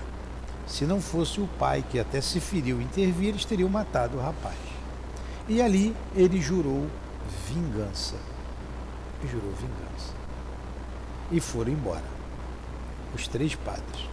se 0.68 0.86
não 0.86 1.02
fosse 1.02 1.40
o 1.40 1.48
pai, 1.58 1.84
que 1.90 1.98
até 1.98 2.20
se 2.20 2.40
feriu 2.40 2.82
intervir, 2.82 3.30
eles 3.30 3.46
teriam 3.46 3.70
matado 3.70 4.18
o 4.18 4.22
rapaz. 4.22 4.58
E 5.48 5.62
ali 5.62 5.96
ele 6.14 6.42
jurou 6.42 6.88
vingança. 7.48 8.16
Jurou 9.24 9.52
vingança 9.52 10.23
e 11.34 11.40
foram 11.40 11.74
embora. 11.74 12.06
Os 13.14 13.28
três 13.28 13.56
padres. 13.56 14.08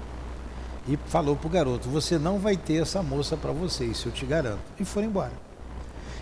E 0.89 0.99
falou 1.07 1.37
para 1.37 1.47
o 1.47 1.51
garoto: 1.51 1.89
Você 1.91 2.19
não 2.19 2.39
vai 2.39 2.57
ter 2.57 2.83
essa 2.83 3.03
moça 3.03 3.37
para 3.37 3.53
você, 3.53 3.85
isso 3.85 4.09
eu 4.09 4.13
te 4.13 4.27
garanto. 4.27 4.63
E 4.81 4.85
foram 4.85 5.07
embora. 5.07 5.33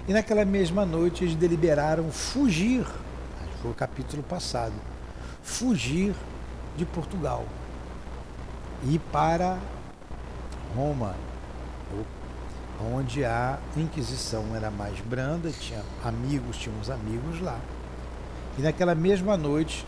E 0.07 0.13
naquela 0.13 0.45
mesma 0.45 0.85
noite 0.85 1.25
eles 1.25 1.37
deliberaram 1.37 2.11
fugir. 2.11 2.85
Foi 3.63 3.71
o 3.71 3.75
capítulo 3.75 4.23
passado. 4.23 4.75
Fugir 5.43 6.15
de 6.77 6.85
Portugal. 6.85 7.47
E 8.85 8.99
para 8.99 9.59
Roma, 10.75 11.15
onde 12.93 13.25
a 13.25 13.59
Inquisição 13.77 14.55
era 14.55 14.71
mais 14.71 15.01
branda, 15.01 15.51
tinha 15.51 15.83
amigos, 16.05 16.57
tínhamos 16.57 16.91
amigos 16.91 17.41
lá. 17.41 17.59
E 18.57 18.63
naquela 18.63 18.95
mesma 18.95 19.37
noite 19.37 19.85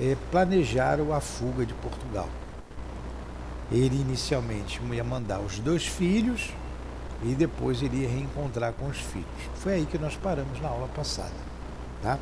é, 0.00 0.16
planejaram 0.30 1.12
a 1.12 1.20
fuga 1.20 1.66
de 1.66 1.74
Portugal. 1.74 2.28
Ele 3.70 4.00
inicialmente 4.00 4.80
ia 4.92 5.04
mandar 5.04 5.40
os 5.40 5.58
dois 5.58 5.86
filhos 5.86 6.50
e 7.22 7.34
depois 7.34 7.82
iria 7.82 8.08
reencontrar 8.08 8.72
com 8.72 8.86
os 8.86 8.98
filhos. 8.98 9.26
Foi 9.56 9.74
aí 9.74 9.86
que 9.86 9.98
nós 9.98 10.16
paramos 10.16 10.60
na 10.60 10.68
aula 10.68 10.88
passada. 10.88 11.30
Tá? 12.02 12.18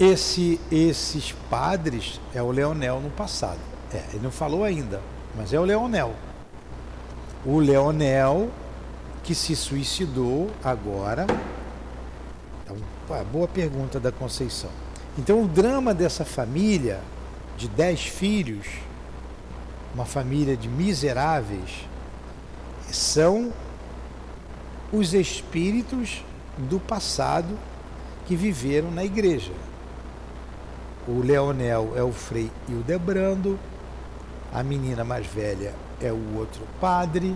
Esse, 0.00 0.60
esses 0.70 1.32
padres 1.50 2.20
é 2.34 2.42
o 2.42 2.50
Leonel 2.50 3.00
no 3.00 3.10
passado. 3.10 3.58
É, 3.92 4.02
ele 4.12 4.22
não 4.22 4.30
falou 4.30 4.64
ainda, 4.64 5.00
mas 5.36 5.52
é 5.52 5.60
o 5.60 5.64
Leonel. 5.64 6.14
O 7.44 7.58
Leonel 7.58 8.50
que 9.28 9.34
se 9.34 9.54
suicidou 9.54 10.50
agora. 10.64 11.26
Então, 13.08 13.24
boa 13.24 13.48
pergunta 13.48 13.98
da 13.98 14.12
Conceição. 14.12 14.68
Então, 15.16 15.42
o 15.42 15.48
drama 15.48 15.94
dessa 15.94 16.26
família 16.26 17.00
de 17.56 17.66
dez 17.66 18.02
filhos, 18.02 18.66
uma 19.94 20.04
família 20.04 20.54
de 20.54 20.68
miseráveis, 20.68 21.86
são 22.90 23.50
os 24.92 25.14
espíritos 25.14 26.22
do 26.58 26.78
passado 26.78 27.58
que 28.26 28.36
viveram 28.36 28.90
na 28.90 29.02
igreja. 29.02 29.52
O 31.06 31.22
Leonel 31.22 31.94
é 31.96 32.02
o 32.02 32.12
Frei 32.12 32.50
Hildebrando, 32.68 33.58
a 34.52 34.62
menina 34.62 35.02
mais 35.02 35.26
velha 35.26 35.72
é 35.98 36.12
o 36.12 36.36
outro 36.36 36.60
padre, 36.78 37.34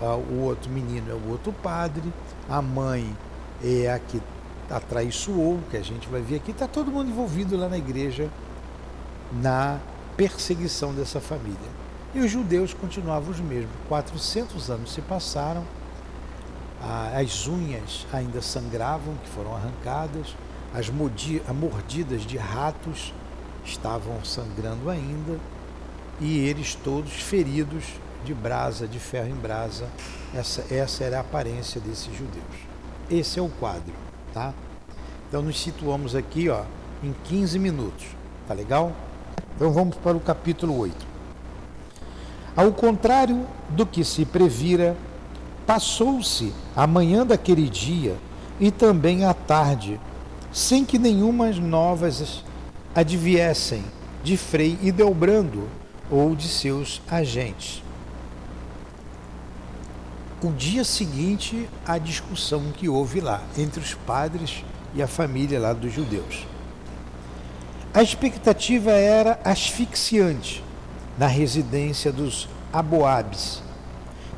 o 0.00 0.40
outro 0.40 0.70
menino 0.70 1.10
é 1.10 1.14
o 1.14 1.32
outro 1.32 1.52
padre, 1.52 2.10
a 2.48 2.62
mãe 2.62 3.14
é 3.62 3.92
a 3.92 3.98
que 3.98 4.22
atraiçoou, 4.70 5.60
que 5.70 5.76
a 5.76 5.82
gente 5.82 6.08
vai 6.08 6.20
ver 6.20 6.36
aqui, 6.36 6.50
está 6.50 6.66
todo 6.66 6.90
mundo 6.90 7.10
envolvido 7.10 7.56
lá 7.56 7.68
na 7.68 7.78
igreja 7.78 8.30
na 9.32 9.78
perseguição 10.16 10.94
dessa 10.94 11.20
família. 11.20 11.78
E 12.14 12.20
os 12.20 12.30
judeus 12.30 12.72
continuavam 12.72 13.30
os 13.30 13.40
mesmos. 13.40 13.70
400 13.88 14.70
anos 14.70 14.92
se 14.92 15.00
passaram, 15.02 15.64
as 17.14 17.46
unhas 17.46 18.06
ainda 18.12 18.40
sangravam, 18.40 19.14
que 19.22 19.28
foram 19.30 19.54
arrancadas, 19.54 20.34
as 20.72 20.88
mordidas 20.90 22.22
de 22.22 22.36
ratos 22.36 23.12
estavam 23.64 24.24
sangrando 24.24 24.88
ainda, 24.88 25.38
e 26.20 26.38
eles 26.46 26.74
todos 26.74 27.12
feridos 27.12 27.84
de 28.24 28.34
brasa, 28.34 28.86
de 28.86 28.98
ferro 28.98 29.28
em 29.28 29.34
brasa. 29.34 29.86
Essa, 30.34 30.64
essa 30.72 31.04
era 31.04 31.18
a 31.18 31.20
aparência 31.20 31.80
desses 31.80 32.14
judeus. 32.16 32.44
Esse 33.10 33.38
é 33.38 33.42
o 33.42 33.48
quadro, 33.48 33.94
tá? 34.32 34.52
Então 35.28 35.42
nos 35.42 35.60
situamos 35.60 36.14
aqui, 36.14 36.48
ó, 36.48 36.62
em 37.02 37.14
15 37.24 37.58
minutos. 37.58 38.06
Tá 38.46 38.54
legal? 38.54 38.92
Então 39.54 39.72
vamos 39.72 39.96
para 39.96 40.16
o 40.16 40.20
capítulo 40.20 40.78
8. 40.78 41.06
Ao 42.56 42.72
contrário 42.72 43.46
do 43.70 43.86
que 43.86 44.02
se 44.04 44.24
previra, 44.24 44.96
passou-se 45.66 46.52
a 46.74 46.86
manhã 46.86 47.26
daquele 47.26 47.68
dia 47.68 48.16
e 48.58 48.70
também 48.70 49.24
a 49.24 49.34
tarde 49.34 50.00
sem 50.52 50.84
que 50.84 50.98
nenhumas 50.98 51.58
novas 51.58 52.42
adviessem 52.94 53.84
de 54.24 54.36
Frei 54.36 54.78
e 54.82 54.90
Delbrando 54.90 55.68
ou 56.10 56.34
de 56.34 56.48
seus 56.48 57.02
agentes. 57.08 57.82
O 60.40 60.52
dia 60.52 60.84
seguinte 60.84 61.68
à 61.84 61.98
discussão 61.98 62.70
que 62.70 62.88
houve 62.88 63.20
lá 63.20 63.42
entre 63.56 63.80
os 63.80 63.94
padres 63.94 64.64
e 64.94 65.02
a 65.02 65.08
família 65.08 65.58
lá 65.58 65.72
dos 65.72 65.92
judeus. 65.92 66.46
A 67.92 68.04
expectativa 68.04 68.92
era 68.92 69.40
asfixiante 69.44 70.62
na 71.18 71.26
residência 71.26 72.12
dos 72.12 72.48
Aboabes. 72.72 73.60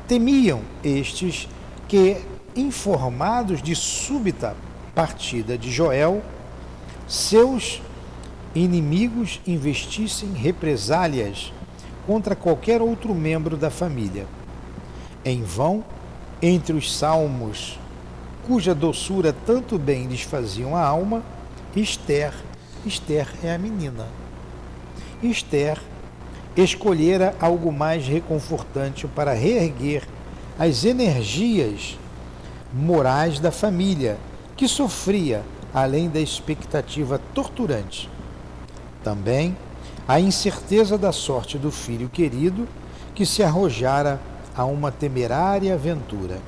Temiam 0.07 0.61
estes 0.83 1.47
que, 1.87 2.17
informados 2.55 3.61
de 3.61 3.75
súbita 3.75 4.55
partida 4.95 5.55
de 5.55 5.69
Joel, 5.69 6.23
seus 7.07 7.79
inimigos 8.55 9.39
investissem 9.45 10.33
represálias 10.33 11.53
contra 12.07 12.35
qualquer 12.35 12.81
outro 12.81 13.13
membro 13.13 13.55
da 13.55 13.69
família. 13.69 14.25
Em 15.23 15.43
vão, 15.43 15.83
entre 16.41 16.73
os 16.73 16.91
salmos, 16.91 17.79
cuja 18.47 18.73
doçura 18.73 19.35
tanto 19.45 19.77
bem 19.77 20.07
lhes 20.07 20.21
faziam 20.21 20.75
a 20.75 20.83
alma, 20.83 21.23
Esther, 21.75 22.33
Esther 22.85 23.27
é 23.43 23.53
a 23.53 23.57
menina. 23.57 24.07
Esther 25.21 25.79
escolhera 26.57 27.35
algo 27.39 27.71
mais 27.71 28.07
reconfortante 28.07 29.07
para 29.07 29.33
reerguer 29.33 30.03
as 30.57 30.83
energias 30.83 31.97
morais 32.73 33.39
da 33.39 33.51
família 33.51 34.17
que 34.57 34.67
sofria 34.67 35.43
além 35.73 36.09
da 36.09 36.19
expectativa 36.19 37.19
torturante. 37.33 38.09
Também 39.03 39.55
a 40.07 40.19
incerteza 40.19 40.97
da 40.97 41.11
sorte 41.11 41.57
do 41.57 41.71
filho 41.71 42.09
querido 42.09 42.67
que 43.15 43.25
se 43.25 43.43
arrojara 43.43 44.19
a 44.55 44.65
uma 44.65 44.91
temerária 44.91 45.73
aventura. 45.73 46.39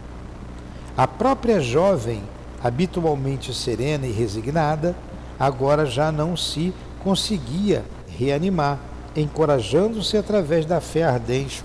A 0.96 1.08
própria 1.08 1.60
jovem, 1.60 2.24
habitualmente 2.64 3.54
serena 3.54 4.06
e 4.06 4.12
resignada, 4.12 4.96
agora 5.40 5.86
já 5.86 6.12
não 6.12 6.38
se 6.38 6.74
conseguia 7.04 7.84
reanimar, 8.08 8.80
encorajando-se 9.16 10.18
através 10.18 10.66
da 10.66 10.80
fé 10.80 11.04
ardente 11.04 11.64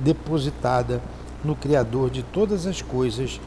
depositada 0.00 1.00
no 1.44 1.54
Criador 1.54 2.10
de 2.10 2.22
todas 2.22 2.66
as 2.66 2.82
coisas 2.82 3.40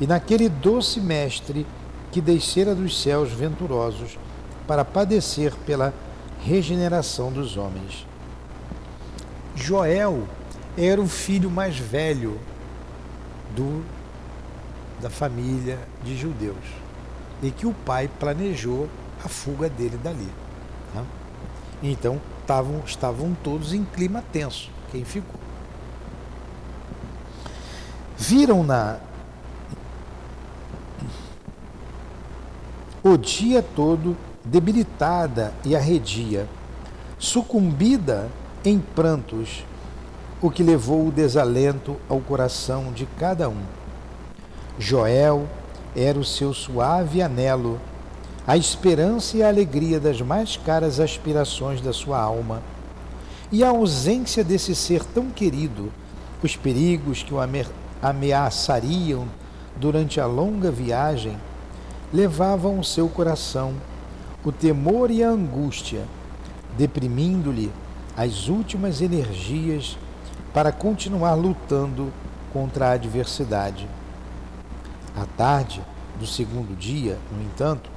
e 0.00 0.06
naquele 0.06 0.48
doce 0.48 1.00
Mestre 1.00 1.66
que 2.10 2.20
descera 2.20 2.74
dos 2.74 3.00
céus 3.00 3.30
venturosos 3.30 4.18
para 4.66 4.84
padecer 4.84 5.52
pela 5.66 5.92
regeneração 6.42 7.32
dos 7.32 7.56
homens. 7.56 8.06
Joel 9.54 10.24
era 10.76 11.00
o 11.00 11.06
filho 11.06 11.50
mais 11.50 11.78
velho 11.78 12.38
do, 13.54 13.84
da 15.00 15.08
família 15.08 15.78
de 16.02 16.16
judeus 16.16 16.84
e 17.42 17.50
que 17.50 17.66
o 17.66 17.72
pai 17.72 18.08
planejou 18.18 18.88
a 19.24 19.28
fuga 19.28 19.68
dele 19.68 19.98
dali. 20.02 20.28
Tá? 20.92 21.04
Então 21.82 22.20
tavam, 22.46 22.82
estavam 22.86 23.36
todos 23.42 23.72
em 23.72 23.84
clima 23.84 24.22
tenso. 24.32 24.70
Quem 24.90 25.04
ficou? 25.04 25.40
Viram-na 28.16 28.98
o 33.02 33.16
dia 33.18 33.62
todo 33.62 34.16
debilitada 34.44 35.52
e 35.64 35.74
arredia, 35.76 36.48
sucumbida 37.18 38.30
em 38.64 38.78
prantos, 38.78 39.64
o 40.40 40.50
que 40.50 40.62
levou 40.62 41.08
o 41.08 41.12
desalento 41.12 41.96
ao 42.08 42.20
coração 42.20 42.92
de 42.92 43.06
cada 43.18 43.48
um. 43.48 43.62
Joel 44.78 45.46
era 45.96 46.18
o 46.18 46.24
seu 46.24 46.52
suave 46.52 47.22
anelo, 47.22 47.80
a 48.46 48.56
esperança 48.56 49.36
e 49.36 49.42
a 49.42 49.48
alegria 49.48 49.98
das 49.98 50.20
mais 50.20 50.56
caras 50.56 51.00
aspirações 51.00 51.80
da 51.80 51.92
sua 51.92 52.20
alma. 52.20 52.62
E 53.50 53.62
a 53.62 53.68
ausência 53.68 54.42
desse 54.42 54.74
ser 54.74 55.04
tão 55.04 55.30
querido, 55.30 55.92
os 56.42 56.56
perigos 56.56 57.22
que 57.22 57.32
o 57.32 57.38
ameaçariam 58.02 59.26
durante 59.76 60.20
a 60.20 60.26
longa 60.26 60.70
viagem, 60.70 61.36
levavam 62.12 62.78
o 62.78 62.84
seu 62.84 63.08
coração 63.08 63.74
o 64.44 64.52
temor 64.52 65.10
e 65.10 65.24
a 65.24 65.30
angústia, 65.30 66.04
deprimindo-lhe 66.76 67.72
as 68.14 68.48
últimas 68.48 69.00
energias 69.00 69.96
para 70.54 70.72
continuar 70.72 71.34
lutando 71.34 72.10
contra 72.52 72.88
a 72.88 72.92
adversidade. 72.92 73.86
À 75.14 75.26
tarde 75.26 75.82
do 76.18 76.26
segundo 76.26 76.74
dia, 76.74 77.18
no 77.30 77.42
entanto, 77.42 77.90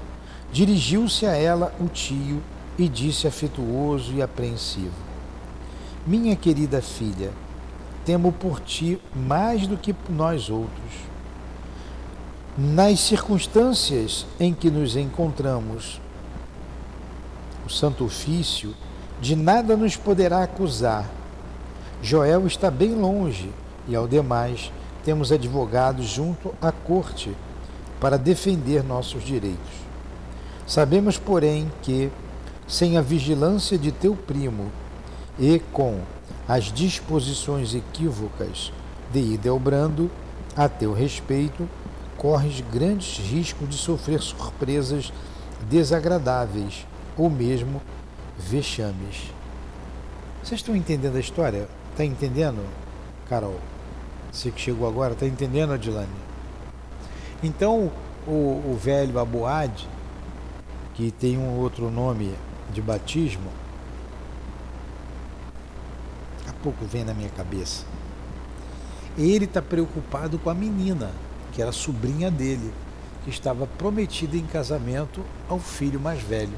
dirigiu-se 0.51 1.25
a 1.25 1.33
ela 1.35 1.73
o 1.79 1.87
tio 1.87 2.41
e 2.77 2.89
disse 2.89 3.27
afetuoso 3.27 4.13
e 4.13 4.21
apreensivo: 4.21 4.95
Minha 6.05 6.35
querida 6.35 6.81
filha, 6.81 7.31
temo 8.03 8.33
por 8.33 8.59
ti 8.59 8.99
mais 9.15 9.65
do 9.65 9.77
que 9.77 9.93
por 9.93 10.11
nós 10.11 10.49
outros 10.49 11.07
nas 12.57 13.01
circunstâncias 13.01 14.25
em 14.39 14.51
que 14.51 14.71
nos 14.71 14.95
encontramos, 14.95 16.01
o 17.63 17.69
Santo 17.69 18.03
Ofício 18.03 18.73
de 19.21 19.35
nada 19.35 19.77
nos 19.77 19.95
poderá 19.95 20.41
acusar. 20.41 21.07
Joel 22.01 22.45
está 22.45 22.69
bem 22.69 22.93
longe 22.93 23.49
e, 23.87 23.95
ao 23.95 24.07
demais, 24.07 24.71
temos 25.03 25.31
advogados 25.31 26.05
junto 26.05 26.53
à 26.61 26.71
corte 26.71 27.35
para 27.99 28.17
defender 28.17 28.83
nossos 28.83 29.23
direitos. 29.23 29.87
Sabemos, 30.67 31.17
porém, 31.17 31.71
que, 31.81 32.11
sem 32.67 32.97
a 32.97 33.01
vigilância 33.01 33.77
de 33.77 33.91
teu 33.91 34.15
primo 34.15 34.71
e 35.39 35.59
com 35.71 35.99
as 36.47 36.65
disposições 36.65 37.73
equívocas 37.73 38.71
de 39.11 39.19
Idelbrando 39.19 40.11
a 40.55 40.67
teu 40.67 40.93
respeito, 40.93 41.67
corres 42.17 42.61
grandes 42.71 43.17
riscos 43.17 43.69
de 43.69 43.77
sofrer 43.77 44.21
surpresas 44.21 45.11
desagradáveis 45.69 46.85
ou 47.17 47.29
mesmo 47.29 47.81
vexames. 48.37 49.31
Vocês 50.43 50.59
estão 50.59 50.75
entendendo 50.75 51.15
a 51.15 51.19
história? 51.19 51.67
Está 51.97 52.05
entendendo, 52.05 52.63
Carol? 53.27 53.59
Você 54.31 54.51
que 54.51 54.61
chegou 54.61 54.87
agora, 54.87 55.13
está 55.13 55.25
entendendo, 55.25 55.73
Adilane? 55.73 56.07
Então, 57.41 57.91
o, 58.27 58.31
o 58.31 58.79
velho 58.79 59.17
Aboade, 59.17 59.89
que 60.93 61.09
tem 61.09 61.39
um 61.39 61.57
outro 61.57 61.89
nome 61.89 62.35
de 62.71 62.83
batismo, 62.83 63.49
a 66.47 66.53
pouco 66.61 66.85
vem 66.85 67.03
na 67.03 67.15
minha 67.15 67.29
cabeça. 67.29 67.83
Ele 69.17 69.45
está 69.45 69.59
preocupado 69.59 70.37
com 70.37 70.51
a 70.51 70.53
menina, 70.53 71.09
que 71.51 71.63
era 71.63 71.71
sobrinha 71.71 72.29
dele, 72.29 72.71
que 73.23 73.31
estava 73.31 73.65
prometida 73.65 74.37
em 74.37 74.45
casamento 74.45 75.23
ao 75.49 75.57
filho 75.57 75.99
mais 75.99 76.21
velho. 76.21 76.53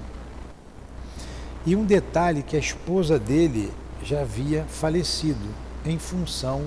E 1.65 1.77
um 1.77 1.85
detalhe 1.85 2.43
que 2.43 2.57
a 2.57 2.59
esposa 2.59 3.17
dele 3.17 3.71
já 4.03 4.21
havia 4.21 4.63
falecido 4.65 5.47
em 5.85 5.97
função 5.97 6.65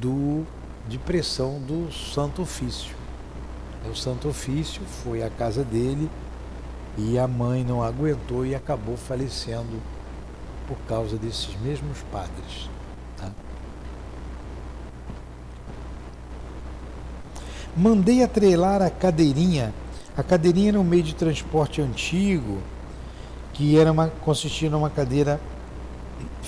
do, 0.00 0.44
de 0.88 0.98
pressão 0.98 1.60
do 1.60 1.92
Santo 1.92 2.42
Ofício. 2.42 2.94
O 3.90 3.94
Santo 3.94 4.28
Ofício 4.28 4.82
foi 5.04 5.22
à 5.22 5.30
casa 5.30 5.62
dele 5.62 6.10
e 6.98 7.18
a 7.18 7.28
mãe 7.28 7.64
não 7.64 7.82
aguentou 7.82 8.44
e 8.44 8.54
acabou 8.54 8.96
falecendo 8.96 9.80
por 10.66 10.76
causa 10.88 11.16
desses 11.16 11.54
mesmos 11.60 11.98
padres. 12.10 12.68
Tá? 13.16 13.30
Mandei 17.76 18.22
atrelar 18.22 18.82
a 18.82 18.90
cadeirinha. 18.90 19.72
A 20.16 20.22
cadeirinha 20.22 20.70
era 20.70 20.80
um 20.80 20.84
meio 20.84 21.02
de 21.02 21.14
transporte 21.14 21.80
antigo 21.80 22.60
que 23.52 23.78
era 23.78 23.90
uma, 23.90 24.08
consistia 24.08 24.68
numa 24.68 24.90
cadeira 24.90 25.40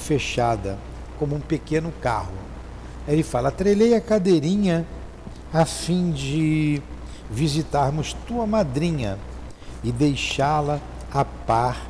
fechada, 0.08 0.78
como 1.18 1.36
um 1.36 1.40
pequeno 1.40 1.92
carro. 2.00 2.32
Ele 3.06 3.22
fala: 3.22 3.50
atrelei 3.50 3.94
a 3.94 4.00
cadeirinha 4.00 4.86
a 5.52 5.66
fim 5.66 6.10
de 6.10 6.82
visitarmos 7.30 8.14
tua 8.26 8.46
madrinha 8.46 9.18
e 9.84 9.92
deixá-la 9.92 10.80
a 11.12 11.24
par 11.24 11.86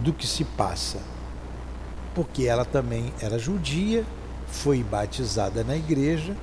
do 0.00 0.12
que 0.12 0.26
se 0.26 0.44
passa. 0.44 0.98
Porque 2.14 2.44
ela 2.44 2.64
também 2.64 3.12
era 3.20 3.38
judia, 3.38 4.04
foi 4.48 4.82
batizada 4.82 5.62
na 5.62 5.76
igreja 5.76 6.36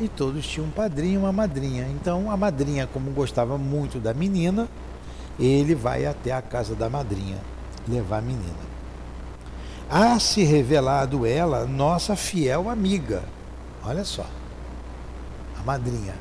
e 0.00 0.08
todos 0.08 0.46
tinham 0.46 0.66
um 0.66 0.70
padrinho 0.70 1.14
e 1.14 1.18
uma 1.18 1.32
madrinha. 1.32 1.86
Então 1.88 2.30
a 2.30 2.36
madrinha, 2.36 2.86
como 2.86 3.10
gostava 3.10 3.58
muito 3.58 3.98
da 3.98 4.14
menina, 4.14 4.68
ele 5.38 5.74
vai 5.74 6.06
até 6.06 6.32
a 6.32 6.42
casa 6.42 6.74
da 6.74 6.88
madrinha 6.88 7.38
levar 7.86 8.18
a 8.18 8.22
menina. 8.22 8.73
Há 9.96 10.18
se 10.18 10.42
revelado 10.42 11.24
ela 11.24 11.66
nossa 11.66 12.16
fiel 12.16 12.68
amiga. 12.68 13.22
Olha 13.80 14.04
só, 14.04 14.26
a 15.56 15.62
madrinha. 15.62 16.16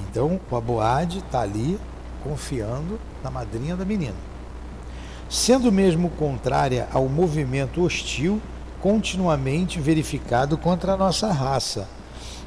Então 0.00 0.40
o 0.50 0.56
Aboade 0.56 1.18
está 1.18 1.42
ali 1.42 1.78
confiando 2.24 2.98
na 3.22 3.30
madrinha 3.30 3.76
da 3.76 3.84
menina. 3.84 4.16
Sendo 5.28 5.70
mesmo 5.70 6.08
contrária 6.08 6.88
ao 6.90 7.06
movimento 7.06 7.82
hostil 7.82 8.40
continuamente 8.80 9.78
verificado 9.78 10.56
contra 10.56 10.94
a 10.94 10.96
nossa 10.96 11.30
raça, 11.30 11.86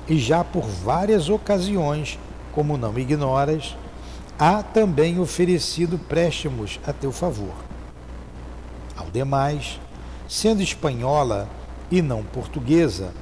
e 0.08 0.18
já 0.18 0.44
por 0.44 0.64
várias 0.64 1.30
ocasiões, 1.30 2.18
como 2.54 2.76
não 2.76 2.98
ignoras, 2.98 3.78
há 4.40 4.64
também 4.64 5.20
oferecido 5.20 6.00
préstimos 6.00 6.80
a 6.88 6.92
teu 6.92 7.12
favor. 7.12 7.69
Ao 9.00 9.10
demais, 9.10 9.80
sendo 10.28 10.62
espanhola 10.62 11.48
e 11.90 12.02
não 12.02 12.22
portuguesa, 12.22 13.14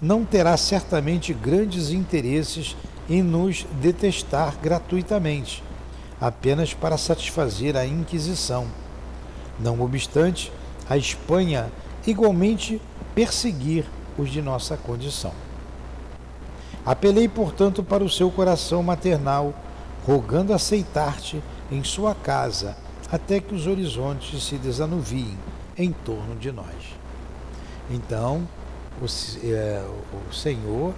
não 0.00 0.24
terá 0.24 0.56
certamente 0.56 1.34
grandes 1.34 1.90
interesses 1.90 2.74
em 3.06 3.22
nos 3.22 3.66
detestar 3.82 4.56
gratuitamente, 4.62 5.62
apenas 6.18 6.72
para 6.72 6.96
satisfazer 6.96 7.76
a 7.76 7.84
Inquisição. 7.84 8.66
Não 9.58 9.82
obstante, 9.82 10.50
a 10.88 10.96
Espanha 10.96 11.70
igualmente 12.06 12.80
perseguir 13.14 13.84
os 14.16 14.30
de 14.30 14.40
nossa 14.40 14.74
condição. 14.74 15.32
Apelei, 16.86 17.28
portanto, 17.28 17.82
para 17.82 18.02
o 18.02 18.08
seu 18.08 18.30
coração 18.30 18.82
maternal, 18.82 19.52
rogando 20.06 20.54
aceitar-te 20.54 21.42
em 21.70 21.84
sua 21.84 22.14
casa, 22.14 22.74
até 23.10 23.40
que 23.40 23.54
os 23.54 23.66
horizontes 23.66 24.44
se 24.44 24.56
desanuviem 24.56 25.36
em 25.76 25.92
torno 25.92 26.36
de 26.36 26.52
nós. 26.52 26.96
Então, 27.90 28.46
o, 29.00 29.06
é, 29.46 29.84
o 30.28 30.32
Senhor 30.32 30.94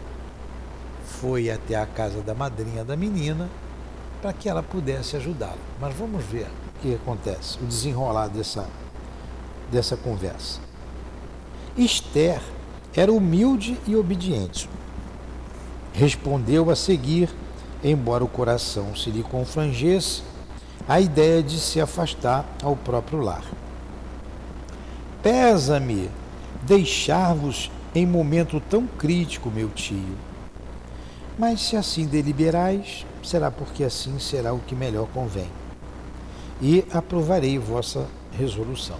foi 1.04 1.50
até 1.50 1.74
a 1.74 1.86
casa 1.86 2.20
da 2.20 2.34
madrinha 2.34 2.84
da 2.84 2.96
menina 2.96 3.48
para 4.20 4.32
que 4.32 4.48
ela 4.48 4.62
pudesse 4.62 5.16
ajudá-lo. 5.16 5.58
Mas 5.80 5.94
vamos 5.96 6.22
ver 6.24 6.46
o 6.46 6.80
que 6.80 6.94
acontece, 6.94 7.58
o 7.62 7.66
desenrolar 7.66 8.28
dessa, 8.28 8.68
dessa 9.70 9.96
conversa. 9.96 10.60
Esther 11.76 12.40
era 12.94 13.10
humilde 13.10 13.78
e 13.86 13.96
obediente. 13.96 14.68
Respondeu 15.94 16.70
a 16.70 16.76
seguir, 16.76 17.30
embora 17.82 18.22
o 18.22 18.28
coração 18.28 18.94
se 18.94 19.10
lhe 19.10 19.22
confrangesse, 19.22 20.22
a 20.88 21.00
ideia 21.00 21.42
de 21.42 21.58
se 21.58 21.80
afastar 21.80 22.44
ao 22.62 22.76
próprio 22.76 23.20
lar. 23.20 23.44
Pesa-me 25.22 26.10
deixar-vos 26.62 27.70
em 27.94 28.06
momento 28.06 28.60
tão 28.60 28.86
crítico, 28.86 29.50
meu 29.50 29.68
tio. 29.68 30.16
Mas 31.38 31.60
se 31.62 31.76
assim 31.76 32.06
deliberais, 32.06 33.06
será 33.22 33.50
porque 33.50 33.84
assim 33.84 34.18
será 34.18 34.52
o 34.52 34.58
que 34.58 34.74
melhor 34.74 35.06
convém. 35.14 35.48
E 36.60 36.84
aprovarei 36.92 37.58
vossa 37.58 38.06
resolução. 38.36 38.98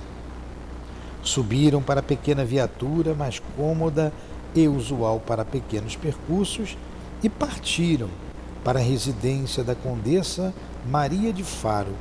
Subiram 1.22 1.82
para 1.82 2.00
a 2.00 2.02
pequena 2.02 2.44
viatura, 2.44 3.14
mais 3.14 3.40
cômoda 3.56 4.12
e 4.54 4.66
usual 4.66 5.20
para 5.20 5.44
pequenos 5.44 5.96
percursos, 5.96 6.76
e 7.22 7.28
partiram 7.28 8.08
para 8.64 8.78
a 8.78 8.82
residência 8.82 9.62
da 9.62 9.74
Condessa 9.74 10.52
Maria 10.86 11.32
de 11.32 11.44
Faro, 11.44 11.94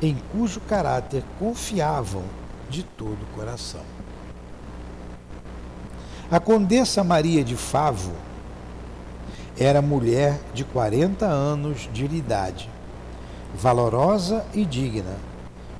em 0.00 0.16
cujo 0.30 0.60
caráter 0.60 1.24
confiavam 1.38 2.22
de 2.70 2.82
todo 2.82 3.18
o 3.22 3.34
coração. 3.34 3.82
A 6.30 6.38
Condessa 6.38 7.02
Maria 7.02 7.42
de 7.42 7.56
Favo 7.56 8.12
era 9.58 9.82
mulher 9.82 10.38
de 10.54 10.64
40 10.64 11.24
anos 11.24 11.88
de 11.92 12.04
idade, 12.04 12.70
valorosa 13.54 14.44
e 14.54 14.64
digna, 14.64 15.16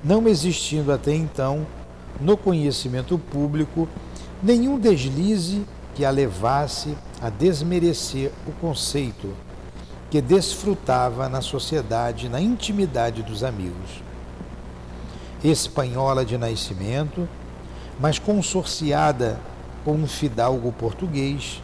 não 0.02 0.26
existindo 0.26 0.92
até 0.92 1.14
então 1.14 1.66
no 2.20 2.36
conhecimento 2.36 3.18
público 3.18 3.88
nenhum 4.42 4.78
deslize 4.78 5.64
que 5.94 6.04
a 6.04 6.10
levasse 6.10 6.96
a 7.20 7.30
desmerecer 7.30 8.32
o 8.46 8.52
conceito 8.52 9.32
que 10.10 10.20
desfrutava 10.20 11.28
na 11.28 11.40
sociedade, 11.40 12.28
na 12.28 12.40
intimidade 12.40 13.22
dos 13.22 13.42
amigos. 13.42 14.02
Espanhola 15.42 16.24
de 16.24 16.38
nascimento, 16.38 17.28
mas 18.00 18.18
consorciada 18.18 19.38
com 19.84 19.92
um 19.92 20.06
fidalgo 20.06 20.72
português, 20.72 21.62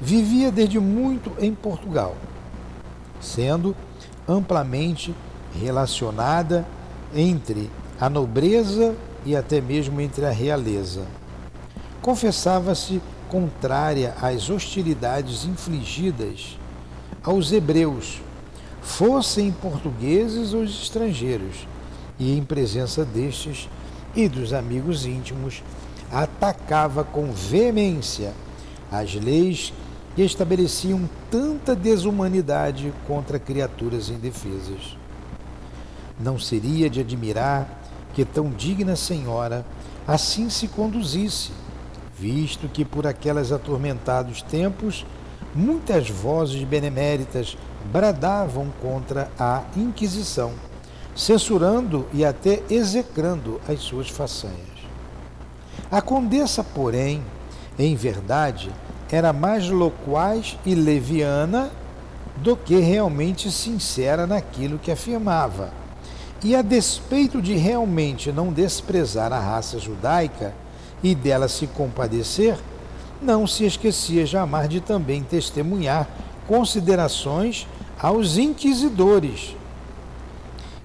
vivia 0.00 0.50
desde 0.50 0.78
muito 0.78 1.32
em 1.38 1.54
Portugal, 1.54 2.16
sendo 3.20 3.76
amplamente 4.28 5.14
relacionada 5.60 6.66
entre 7.14 7.70
a 8.00 8.08
nobreza 8.08 8.94
e 9.24 9.36
até 9.36 9.60
mesmo 9.60 10.00
entre 10.00 10.24
a 10.24 10.30
realeza. 10.30 11.06
Confessava-se 12.00 13.02
contrária 13.28 14.14
às 14.20 14.48
hostilidades 14.48 15.44
infligidas 15.44 16.59
aos 17.22 17.52
hebreus, 17.52 18.20
fossem 18.82 19.52
portugueses 19.52 20.54
ou 20.54 20.64
estrangeiros, 20.64 21.66
e 22.18 22.36
em 22.36 22.42
presença 22.42 23.04
destes 23.04 23.68
e 24.14 24.28
dos 24.28 24.52
amigos 24.52 25.06
íntimos, 25.06 25.62
atacava 26.10 27.04
com 27.04 27.32
veemência 27.32 28.32
as 28.90 29.14
leis 29.14 29.72
e 30.16 30.22
estabeleciam 30.22 31.08
tanta 31.30 31.76
desumanidade 31.76 32.92
contra 33.06 33.38
criaturas 33.38 34.08
indefesas. 34.08 34.96
Não 36.18 36.38
seria 36.38 36.90
de 36.90 37.00
admirar 37.00 37.80
que 38.12 38.24
tão 38.24 38.50
digna 38.50 38.96
senhora 38.96 39.64
assim 40.06 40.50
se 40.50 40.66
conduzisse, 40.66 41.52
visto 42.18 42.68
que 42.68 42.84
por 42.84 43.06
aqueles 43.06 43.52
atormentados 43.52 44.42
tempos 44.42 45.06
muitas 45.54 46.08
vozes 46.08 46.62
beneméritas 46.64 47.56
bradavam 47.92 48.72
contra 48.80 49.30
a 49.38 49.62
Inquisição, 49.76 50.52
censurando 51.14 52.06
e 52.12 52.24
até 52.24 52.62
execrando 52.70 53.60
as 53.68 53.80
suas 53.80 54.08
façanhas. 54.08 54.70
A 55.90 56.00
condessa, 56.00 56.62
porém, 56.62 57.22
em 57.78 57.96
verdade, 57.96 58.70
era 59.10 59.32
mais 59.32 59.68
loquaz 59.68 60.56
e 60.64 60.74
leviana 60.74 61.70
do 62.36 62.56
que 62.56 62.78
realmente 62.78 63.50
sincera 63.50 64.26
naquilo 64.26 64.78
que 64.78 64.90
afirmava. 64.90 65.72
E 66.42 66.54
a 66.54 66.62
despeito 66.62 67.42
de 67.42 67.54
realmente 67.54 68.32
não 68.32 68.52
desprezar 68.52 69.32
a 69.32 69.38
raça 69.38 69.78
judaica 69.78 70.54
e 71.02 71.14
dela 71.14 71.48
se 71.48 71.66
compadecer, 71.66 72.56
não 73.20 73.46
se 73.46 73.64
esquecia 73.64 74.24
jamais 74.24 74.68
de 74.68 74.80
também 74.80 75.22
testemunhar 75.22 76.08
considerações 76.46 77.66
aos 77.98 78.38
inquisidores, 78.38 79.54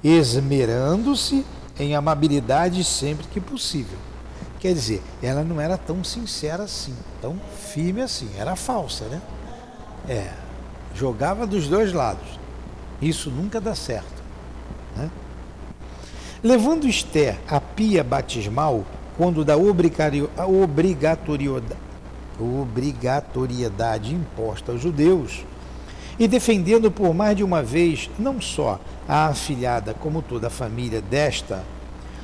esmerando-se 0.04 1.46
em 1.80 1.96
amabilidade 1.96 2.84
sempre 2.84 3.26
que 3.28 3.40
possível. 3.40 3.98
Quer 4.60 4.74
dizer, 4.74 5.02
ela 5.22 5.44
não 5.44 5.62
era 5.62 5.78
tão 5.78 6.04
sincera 6.04 6.64
assim, 6.64 6.96
tão 7.22 7.40
firme 7.74 8.02
assim, 8.02 8.30
era 8.38 8.56
falsa, 8.56 9.06
né? 9.06 9.22
É, 10.08 10.32
jogava 10.96 11.48
dos 11.48 11.68
dois 11.68 11.94
lados. 11.94 12.40
Isso 13.02 13.30
nunca 13.30 13.60
dá 13.60 13.76
certo. 13.76 14.24
Né? 14.96 15.12
Levando 16.44 16.88
Esther 16.88 17.38
a 17.48 17.60
pia 17.60 18.04
batismal, 18.04 18.84
quando 19.18 19.46
da 19.46 19.58
obrigatoriedade, 19.58 21.76
obrigatoriedade 22.40 24.14
imposta 24.14 24.72
aos 24.72 24.82
judeus, 24.82 25.46
e 26.18 26.28
defendendo 26.28 26.90
por 26.90 27.14
mais 27.14 27.36
de 27.36 27.44
uma 27.44 27.62
vez 27.62 28.10
não 28.18 28.40
só 28.40 28.80
a 29.08 29.28
afilhada, 29.28 29.94
como 29.94 30.22
toda 30.22 30.48
a 30.48 30.52
família 30.52 31.02
desta, 31.02 31.64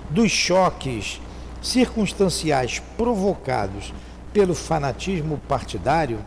dos 0.09 0.31
choques 0.31 1.21
circunstanciais 1.61 2.81
provocados 2.97 3.93
pelo 4.33 4.55
fanatismo 4.55 5.39
partidário, 5.47 6.19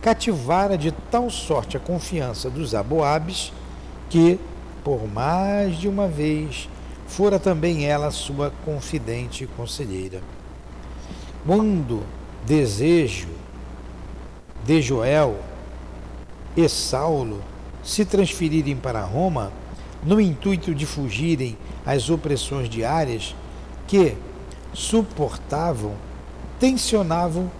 cativara 0.00 0.76
de 0.76 0.92
tal 1.10 1.30
sorte 1.30 1.76
a 1.76 1.80
confiança 1.80 2.50
dos 2.50 2.74
aboabes 2.74 3.52
que, 4.10 4.38
por 4.84 5.08
mais 5.08 5.76
de 5.76 5.88
uma 5.88 6.08
vez, 6.08 6.68
fora 7.06 7.38
também 7.38 7.86
ela 7.86 8.10
sua 8.10 8.52
confidente 8.64 9.44
e 9.44 9.46
conselheira. 9.46 10.20
Quando 11.46 12.02
desejo 12.44 13.28
de 14.64 14.80
Joel 14.82 15.36
e 16.56 16.68
Saulo 16.68 17.42
se 17.82 18.04
transferirem 18.04 18.76
para 18.76 19.04
Roma, 19.04 19.52
no 20.04 20.20
intuito 20.20 20.74
de 20.74 20.86
fugirem 20.86 21.56
às 21.84 22.10
opressões 22.10 22.68
diárias 22.68 23.34
que, 23.86 24.16
suportavam, 24.72 25.94
tensionavam 26.58 27.50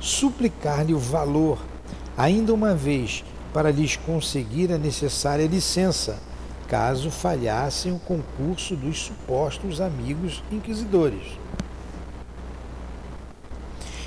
suplicar-lhe 0.00 0.94
o 0.94 0.98
valor, 0.98 1.58
ainda 2.16 2.52
uma 2.52 2.74
vez, 2.74 3.24
para 3.52 3.70
lhes 3.70 3.96
conseguir 3.96 4.72
a 4.72 4.78
necessária 4.78 5.46
licença, 5.46 6.18
caso 6.68 7.10
falhassem 7.10 7.92
o 7.92 7.98
concurso 7.98 8.74
dos 8.74 8.98
supostos 8.98 9.80
amigos 9.80 10.42
inquisidores. 10.50 11.38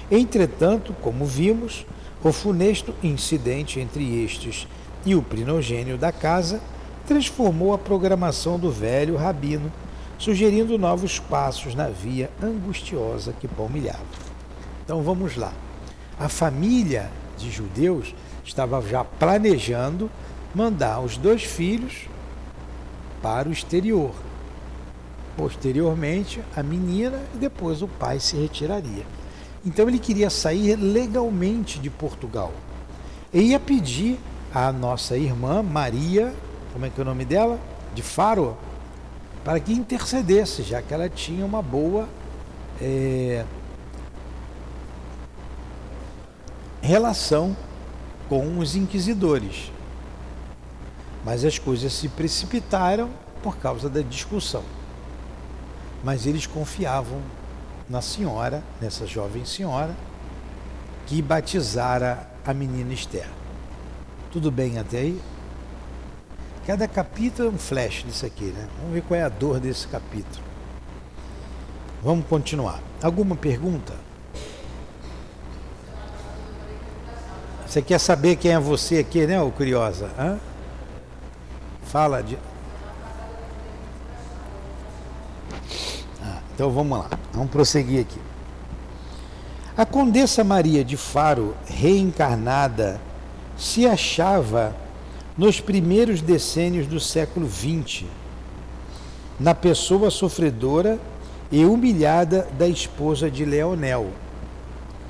Entretanto, 0.09 0.93
como 1.01 1.25
vimos, 1.25 1.85
o 2.23 2.31
funesto 2.31 2.93
incidente 3.03 3.79
entre 3.79 4.23
estes 4.23 4.67
e 5.05 5.15
o 5.15 5.21
primogênio 5.21 5.97
da 5.97 6.11
casa 6.11 6.61
transformou 7.07 7.73
a 7.73 7.77
programação 7.77 8.57
do 8.57 8.71
velho 8.71 9.15
rabino 9.15 9.71
sugerindo 10.17 10.77
novos 10.77 11.19
passos 11.19 11.75
na 11.75 11.89
via 11.89 12.29
angustiosa 12.41 13.33
que 13.33 13.47
palmilhava. 13.47 14.01
Então 14.83 15.01
vamos 15.03 15.35
lá. 15.35 15.53
A 16.19 16.29
família 16.29 17.11
de 17.37 17.51
judeus 17.51 18.15
estava 18.43 18.81
já 18.81 19.03
planejando 19.03 20.09
mandar 20.53 20.99
os 21.01 21.17
dois 21.17 21.43
filhos 21.43 22.07
para 23.21 23.49
o 23.49 23.51
exterior. 23.51 24.11
Posteriormente, 25.35 26.41
a 26.55 26.63
menina 26.63 27.21
e 27.33 27.37
depois 27.37 27.81
o 27.81 27.87
pai 27.87 28.19
se 28.19 28.37
retiraria. 28.37 29.05
Então 29.65 29.87
ele 29.87 29.97
queria 29.97 30.29
sair 30.29 30.75
legalmente 30.75 31.79
de 31.79 31.89
Portugal. 31.89 32.53
E 33.33 33.41
ia 33.41 33.59
pedir 33.59 34.19
à 34.53 34.71
nossa 34.71 35.17
irmã 35.17 35.63
Maria, 35.63 36.33
como 36.71 36.85
é 36.85 36.89
que 36.89 36.99
é 36.99 37.03
o 37.03 37.05
nome 37.05 37.25
dela? 37.25 37.59
De 37.93 38.01
Faro, 38.01 38.55
para 39.43 39.59
que 39.59 39.73
intercedesse, 39.73 40.61
já 40.61 40.81
que 40.81 40.93
ela 40.93 41.09
tinha 41.09 41.45
uma 41.45 41.61
boa 41.61 42.07
é, 42.79 43.43
relação 46.81 47.57
com 48.29 48.59
os 48.59 48.75
inquisidores. 48.75 49.71
Mas 51.23 51.43
as 51.43 51.57
coisas 51.57 51.91
se 51.91 52.07
precipitaram 52.07 53.09
por 53.41 53.57
causa 53.57 53.89
da 53.89 54.01
discussão. 54.01 54.63
Mas 56.03 56.27
eles 56.27 56.45
confiavam 56.45 57.19
na 57.89 58.01
senhora, 58.01 58.63
nessa 58.81 59.05
jovem 59.05 59.45
senhora, 59.45 59.95
que 61.05 61.21
batizara 61.21 62.27
a 62.45 62.53
menina 62.53 62.93
Esther. 62.93 63.27
Tudo 64.31 64.51
bem 64.51 64.79
até 64.79 64.97
aí? 64.99 65.21
Cada 66.65 66.87
capítulo 66.87 67.49
é 67.49 67.51
um 67.51 67.57
flash 67.57 68.03
disso 68.03 68.25
aqui, 68.25 68.45
né? 68.45 68.67
Vamos 68.79 68.93
ver 68.93 69.01
qual 69.03 69.19
é 69.19 69.23
a 69.23 69.29
dor 69.29 69.59
desse 69.59 69.87
capítulo. 69.87 70.43
Vamos 72.03 72.25
continuar. 72.27 72.81
Alguma 73.01 73.35
pergunta? 73.35 73.93
Você 77.67 77.81
quer 77.81 77.99
saber 77.99 78.35
quem 78.37 78.51
é 78.51 78.59
você 78.59 78.99
aqui, 78.99 79.27
né, 79.27 79.41
ô 79.41 79.51
curiosa? 79.51 80.09
Hã? 80.17 80.39
Fala 81.83 82.21
de. 82.21 82.37
Então 86.55 86.71
vamos 86.71 86.97
lá, 86.97 87.09
vamos 87.33 87.51
prosseguir 87.51 87.99
aqui. 87.99 88.17
A 89.75 89.85
Condessa 89.85 90.41
Maria 90.41 90.85
de 90.85 90.95
Faro, 90.95 91.53
reencarnada, 91.65 93.01
se 93.57 93.85
achava 93.85 94.73
nos 95.37 95.59
primeiros 95.59 96.21
decênios 96.21 96.87
do 96.87 96.97
século 96.97 97.45
XX, 97.45 98.05
na 99.37 99.53
pessoa 99.53 100.09
sofredora 100.09 100.97
e 101.51 101.65
humilhada 101.65 102.47
da 102.57 102.69
esposa 102.69 103.29
de 103.29 103.43
Leonel, 103.43 104.11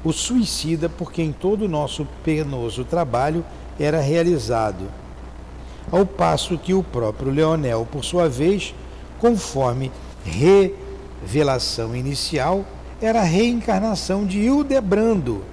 o 0.03 0.11
suicida 0.11 0.89
por 0.89 1.11
quem 1.11 1.31
todo 1.31 1.65
o 1.65 1.69
nosso 1.69 2.07
penoso 2.23 2.83
trabalho 2.83 3.45
era 3.79 4.01
realizado, 4.01 4.89
ao 5.91 6.07
passo 6.07 6.57
que 6.57 6.73
o 6.73 6.81
próprio 6.81 7.31
Leonel, 7.31 7.87
por 7.91 8.03
sua 8.03 8.27
vez, 8.27 8.73
conforme 9.19 9.91
revelação 11.25 11.95
inicial, 11.95 12.63
era 13.01 13.21
a 13.21 13.23
reencarnação 13.23 14.25
de 14.25 14.39
Hildebrando 14.39 15.43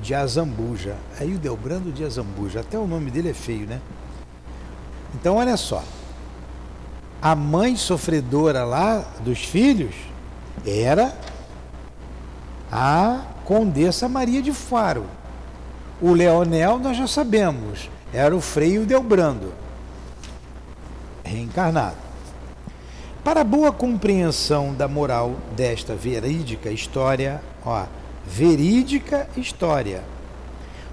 de 0.00 0.14
Azambuja. 0.14 0.96
É 1.18 1.24
Hildebrando 1.24 1.90
de 1.90 2.04
Azambuja, 2.04 2.60
até 2.60 2.78
o 2.78 2.86
nome 2.86 3.10
dele 3.10 3.30
é 3.30 3.34
feio, 3.34 3.66
né? 3.66 3.80
Então, 5.14 5.36
olha 5.36 5.56
só. 5.56 5.82
A 7.20 7.34
mãe 7.34 7.76
sofredora 7.76 8.64
lá 8.64 8.98
dos 9.20 9.44
filhos 9.44 9.94
era 10.66 11.16
a 12.70 13.22
Condessa 13.44 14.08
Maria 14.08 14.42
de 14.42 14.52
Faro. 14.52 15.06
O 16.00 16.12
Leonel, 16.12 16.78
nós 16.78 16.96
já 16.96 17.06
sabemos, 17.06 17.88
era 18.12 18.34
o 18.34 18.40
Freio 18.40 18.84
Delbrando, 18.84 19.54
reencarnado. 21.24 22.11
Para 23.24 23.44
boa 23.44 23.70
compreensão 23.70 24.74
da 24.74 24.88
moral 24.88 25.36
desta 25.54 25.94
verídica 25.94 26.70
história, 26.70 27.40
ó, 27.64 27.84
verídica 28.26 29.28
história, 29.36 30.02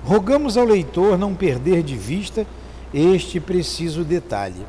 rogamos 0.04 0.56
ao 0.56 0.64
leitor 0.64 1.18
não 1.18 1.34
perder 1.34 1.82
de 1.82 1.98
vista 1.98 2.46
este 2.94 3.40
preciso 3.40 4.04
detalhe. 4.04 4.64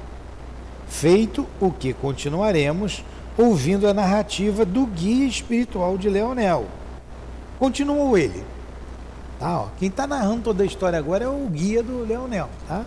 Feito 0.88 1.46
o 1.60 1.70
que 1.70 1.92
continuaremos 1.92 3.04
ouvindo 3.36 3.86
a 3.86 3.92
narrativa 3.92 4.64
do 4.64 4.86
guia 4.86 5.26
espiritual 5.26 5.98
de 5.98 6.08
Leonel. 6.08 6.66
Continuou 7.58 8.16
ele. 8.16 8.42
Tá, 9.38 9.60
ó. 9.60 9.68
Quem 9.78 9.88
está 9.88 10.06
narrando 10.06 10.40
toda 10.44 10.62
a 10.62 10.66
história 10.66 10.98
agora 10.98 11.24
é 11.24 11.28
o 11.28 11.46
guia 11.46 11.82
do 11.82 12.06
Leonel, 12.06 12.48
tá? 12.66 12.86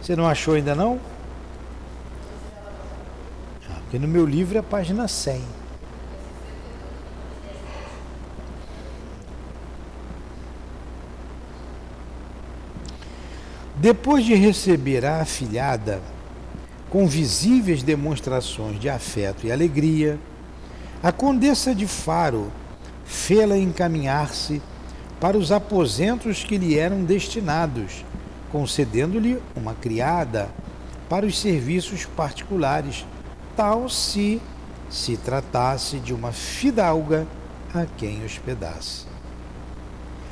Você 0.00 0.14
não 0.14 0.28
achou 0.28 0.54
ainda 0.54 0.76
não? 0.76 1.00
Porque 3.88 3.98
no 3.98 4.06
meu 4.06 4.26
livro 4.26 4.58
é 4.58 4.60
a 4.60 4.62
página 4.62 5.08
100. 5.08 5.40
Depois 13.76 14.26
de 14.26 14.34
receber 14.34 15.06
a 15.06 15.22
afilhada 15.22 16.02
com 16.90 17.06
visíveis 17.06 17.82
demonstrações 17.82 18.78
de 18.78 18.90
afeto 18.90 19.46
e 19.46 19.52
alegria, 19.52 20.18
a 21.02 21.10
condessa 21.10 21.74
de 21.74 21.86
Faro 21.86 22.52
fê-la 23.06 23.56
encaminhar-se 23.56 24.60
para 25.18 25.38
os 25.38 25.50
aposentos 25.50 26.44
que 26.44 26.58
lhe 26.58 26.78
eram 26.78 27.04
destinados, 27.04 28.04
concedendo-lhe 28.52 29.40
uma 29.56 29.72
criada 29.72 30.50
para 31.08 31.24
os 31.24 31.38
serviços 31.38 32.04
particulares, 32.04 33.06
tal 33.58 33.88
se 33.88 34.40
se 34.88 35.16
tratasse 35.16 35.98
de 35.98 36.14
uma 36.14 36.30
fidalga 36.30 37.26
a 37.74 37.84
quem 37.84 38.24
hospedasse. 38.24 39.04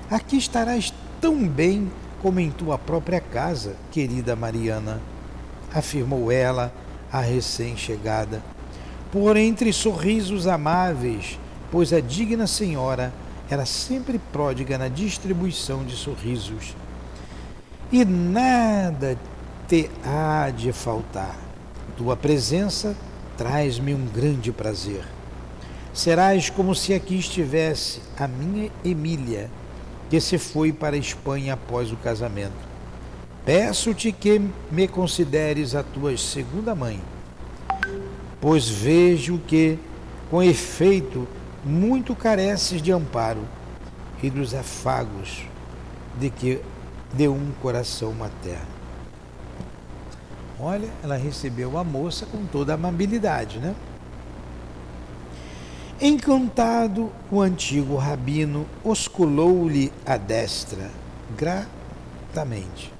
Aqui 0.08 0.36
estarás 0.36 0.94
tão 1.20 1.48
bem 1.48 1.90
como 2.22 2.38
em 2.38 2.52
tua 2.52 2.78
própria 2.78 3.20
casa, 3.20 3.74
querida 3.90 4.36
Mariana, 4.36 5.02
afirmou 5.74 6.30
ela 6.30 6.72
à 7.10 7.20
recém-chegada. 7.20 8.44
Por 9.10 9.36
entre 9.36 9.72
sorrisos 9.72 10.46
amáveis, 10.46 11.36
pois 11.72 11.92
a 11.92 11.98
digna 11.98 12.46
senhora 12.46 13.12
era 13.50 13.66
sempre 13.66 14.20
pródiga 14.32 14.78
na 14.78 14.86
distribuição 14.86 15.84
de 15.84 15.96
sorrisos. 15.96 16.76
E 17.90 18.04
nada 18.04 19.18
te 19.66 19.90
há 20.04 20.48
de 20.50 20.70
faltar. 20.70 21.36
Tua 21.96 22.16
presença 22.16 22.94
traz-me 23.36 23.94
um 23.94 24.06
grande 24.06 24.50
prazer. 24.52 25.04
Serás 25.92 26.50
como 26.50 26.74
se 26.74 26.92
aqui 26.92 27.18
estivesse 27.18 28.00
a 28.18 28.28
minha 28.28 28.70
Emília 28.84 29.50
que 30.10 30.20
se 30.20 30.38
foi 30.38 30.72
para 30.72 30.96
a 30.96 30.98
Espanha 30.98 31.54
após 31.54 31.90
o 31.90 31.96
casamento. 31.96 32.66
Peço-te 33.44 34.12
que 34.12 34.40
me 34.70 34.88
consideres 34.88 35.74
a 35.74 35.82
tua 35.82 36.16
segunda 36.16 36.74
mãe, 36.74 37.00
pois 38.40 38.68
vejo 38.68 39.38
que, 39.46 39.78
com 40.30 40.42
efeito, 40.42 41.26
muito 41.64 42.14
careces 42.14 42.82
de 42.82 42.92
amparo 42.92 43.42
e 44.22 44.30
dos 44.30 44.54
afagos 44.54 45.44
de 46.18 46.30
que 46.30 46.60
de 47.12 47.28
um 47.28 47.52
coração 47.62 48.12
materno. 48.12 48.75
Olha, 50.58 50.88
ela 51.02 51.16
recebeu 51.16 51.76
a 51.76 51.84
moça 51.84 52.24
com 52.24 52.46
toda 52.46 52.72
a 52.72 52.76
amabilidade, 52.76 53.58
né? 53.58 53.74
Encantado, 56.00 57.10
o 57.30 57.40
antigo 57.40 57.96
rabino 57.96 58.66
osculou-lhe 58.84 59.92
a 60.04 60.16
destra, 60.16 60.90
gratamente. 61.36 62.92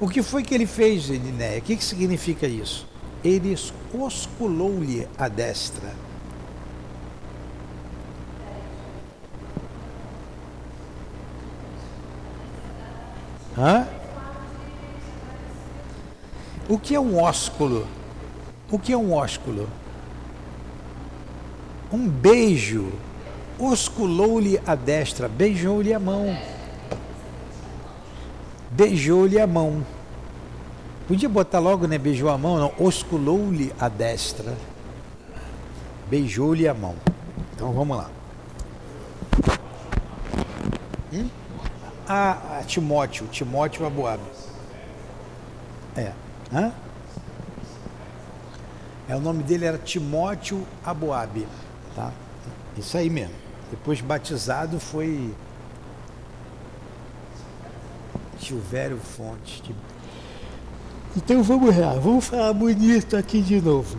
O 0.00 0.08
que 0.08 0.22
foi 0.22 0.42
que 0.42 0.54
ele 0.54 0.66
fez, 0.66 1.08
Elinéia? 1.08 1.58
O 1.58 1.62
que, 1.62 1.76
que 1.76 1.84
significa 1.84 2.46
isso? 2.46 2.86
Ele 3.22 3.56
osculou-lhe 3.94 5.08
a 5.16 5.28
destra. 5.28 5.92
Hã? 13.56 13.86
O 16.68 16.78
que 16.78 16.94
é 16.94 17.00
um 17.00 17.20
ósculo? 17.20 17.86
O 18.70 18.78
que 18.78 18.92
é 18.92 18.96
um 18.96 19.12
ósculo? 19.12 19.68
um 21.94 22.08
beijo, 22.08 22.92
osculou-lhe 23.56 24.60
a 24.66 24.74
destra, 24.74 25.28
beijou-lhe 25.28 25.94
a 25.94 26.00
mão. 26.00 26.36
Beijou-lhe 28.70 29.38
a 29.38 29.46
mão. 29.46 29.86
Podia 31.06 31.28
botar 31.28 31.60
logo, 31.60 31.86
né? 31.86 31.96
Beijou 31.96 32.28
a 32.28 32.36
mão, 32.36 32.58
não. 32.58 32.72
Osculou-lhe 32.84 33.72
a 33.78 33.88
destra. 33.88 34.56
Beijou-lhe 36.10 36.66
a 36.66 36.74
mão. 36.74 36.96
Então 37.54 37.72
vamos 37.72 37.96
lá. 37.96 38.10
Hum? 41.12 41.28
Ah, 42.08 42.62
Timóteo, 42.66 43.28
Timóteo 43.28 43.86
Abuabe. 43.86 44.22
É. 45.96 46.12
Hã? 46.54 46.72
É, 49.08 49.16
o 49.16 49.20
nome 49.20 49.42
dele 49.42 49.64
era 49.64 49.76
Timóteo 49.76 50.64
Aboabe. 50.84 51.46
Tá? 51.96 52.12
Isso 52.78 52.96
aí 52.96 53.10
mesmo. 53.10 53.34
Depois 53.70 54.00
batizado 54.00 54.78
foi 54.78 55.34
Silvério 58.40 58.98
Fontes. 58.98 59.62
Então 61.16 61.42
vamos 61.42 61.76
lá, 61.76 61.94
vamos 61.94 62.24
falar 62.26 62.52
bonito 62.52 63.16
aqui 63.16 63.40
de 63.40 63.60
novo. 63.60 63.98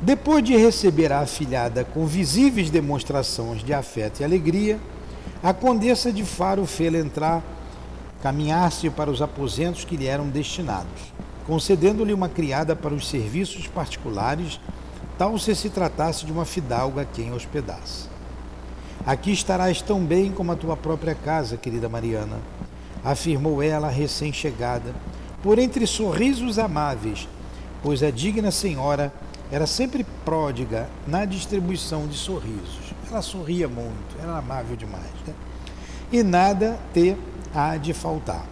Depois 0.00 0.44
de 0.44 0.56
receber 0.56 1.12
a 1.12 1.20
afilhada 1.20 1.84
com 1.84 2.06
visíveis 2.06 2.70
demonstrações 2.70 3.62
de 3.62 3.72
afeto 3.72 4.20
e 4.20 4.24
alegria, 4.24 4.78
a 5.42 5.54
condessa 5.54 6.12
de 6.12 6.24
Faro 6.24 6.66
fê-la 6.66 6.98
entrar, 6.98 7.42
caminhar-se 8.22 8.90
para 8.90 9.10
os 9.10 9.22
aposentos 9.22 9.84
que 9.84 9.96
lhe 9.96 10.06
eram 10.06 10.28
destinados, 10.28 11.12
concedendo-lhe 11.46 12.12
uma 12.12 12.28
criada 12.28 12.74
para 12.74 12.94
os 12.94 13.08
serviços 13.08 13.66
particulares 13.66 14.60
tal 15.18 15.38
se 15.38 15.54
se 15.54 15.70
tratasse 15.70 16.26
de 16.26 16.32
uma 16.32 16.44
fidalga 16.44 17.02
a 17.02 17.04
quem 17.04 17.32
hospedasse. 17.32 18.08
Aqui 19.06 19.32
estarás 19.32 19.82
tão 19.82 20.04
bem 20.04 20.32
como 20.32 20.52
a 20.52 20.56
tua 20.56 20.76
própria 20.76 21.14
casa, 21.14 21.56
querida 21.56 21.88
Mariana, 21.88 22.38
afirmou 23.04 23.62
ela 23.62 23.88
recém-chegada, 23.88 24.94
por 25.42 25.58
entre 25.58 25.86
sorrisos 25.86 26.58
amáveis, 26.58 27.28
pois 27.82 28.02
a 28.02 28.10
digna 28.10 28.50
senhora 28.50 29.12
era 29.52 29.66
sempre 29.66 30.04
pródiga 30.24 30.88
na 31.06 31.26
distribuição 31.26 32.06
de 32.06 32.16
sorrisos. 32.16 32.94
Ela 33.10 33.20
sorria 33.20 33.68
muito, 33.68 34.16
era 34.20 34.38
amável 34.38 34.74
demais. 34.74 35.04
Né? 35.26 35.34
E 36.10 36.22
nada 36.22 36.78
te 36.94 37.14
há 37.54 37.76
de 37.76 37.92
faltar. 37.92 38.46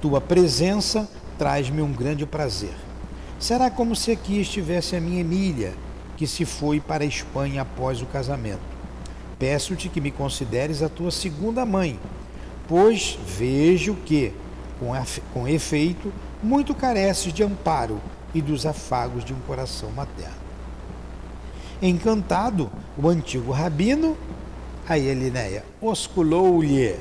Tua 0.00 0.20
presença 0.20 1.08
traz-me 1.38 1.82
um 1.82 1.92
grande 1.92 2.26
prazer. 2.26 2.74
Será 3.38 3.70
como 3.70 3.94
se 3.94 4.10
aqui 4.10 4.40
estivesse 4.40 4.96
a 4.96 5.00
minha 5.00 5.20
Emília, 5.20 5.74
que 6.16 6.26
se 6.26 6.44
foi 6.44 6.80
para 6.80 7.04
a 7.04 7.06
Espanha 7.06 7.62
após 7.62 8.00
o 8.00 8.06
casamento. 8.06 8.60
Peço-te 9.38 9.88
que 9.88 10.00
me 10.00 10.10
consideres 10.10 10.82
a 10.82 10.88
tua 10.88 11.10
segunda 11.10 11.66
mãe, 11.66 12.00
pois 12.66 13.18
vejo 13.26 13.94
que, 13.94 14.32
com, 15.32 15.46
efeito, 15.46 16.10
muito 16.42 16.74
careces 16.74 17.32
de 17.32 17.42
amparo 17.42 18.00
e 18.34 18.40
dos 18.40 18.64
afagos 18.64 19.24
de 19.24 19.34
um 19.34 19.40
coração 19.40 19.90
materno. 19.90 20.46
Encantado, 21.82 22.70
o 22.96 23.08
antigo 23.08 23.52
rabino, 23.52 24.16
a 24.88 24.98
Elinéia, 24.98 25.64
osculou-lhe 25.80 26.96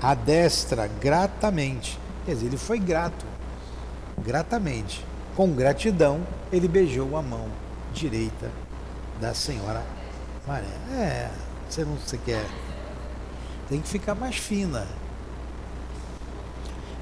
a 0.00 0.14
destra 0.14 0.88
gratamente. 1.00 1.98
Quer 2.26 2.34
dizer, 2.34 2.46
ele 2.46 2.58
foi 2.58 2.78
grato, 2.78 3.24
gratamente 4.18 5.02
com 5.36 5.52
gratidão, 5.52 6.26
ele 6.50 6.66
beijou 6.66 7.16
a 7.16 7.22
mão 7.22 7.46
direita 7.94 8.50
da 9.20 9.32
senhora 9.32 9.84
Maria. 10.46 10.68
É, 10.90 11.30
você 11.68 11.84
não 11.84 11.96
você 11.96 12.18
quer. 12.18 12.44
Tem 13.68 13.80
que 13.80 13.88
ficar 13.88 14.14
mais 14.14 14.36
fina. 14.36 14.86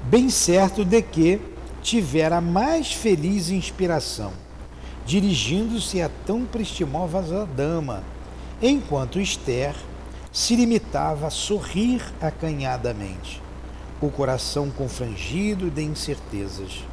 Bem 0.03 0.29
certo 0.29 0.85
de 0.85 1.01
que 1.01 1.41
tivera 1.81 2.41
mais 2.41 2.91
feliz 2.91 3.49
inspiração, 3.49 4.33
dirigindo-se 5.05 6.01
a 6.01 6.09
tão 6.25 6.45
prestimosa 6.45 7.45
dama, 7.45 8.03
enquanto 8.61 9.19
Esther 9.19 9.75
se 10.31 10.55
limitava 10.55 11.27
a 11.27 11.29
sorrir 11.29 12.03
acanhadamente, 12.19 13.41
o 14.05 14.11
coração 14.11 14.69
confrangido 14.69 15.69
de 15.69 15.83
incertezas. 15.83 16.83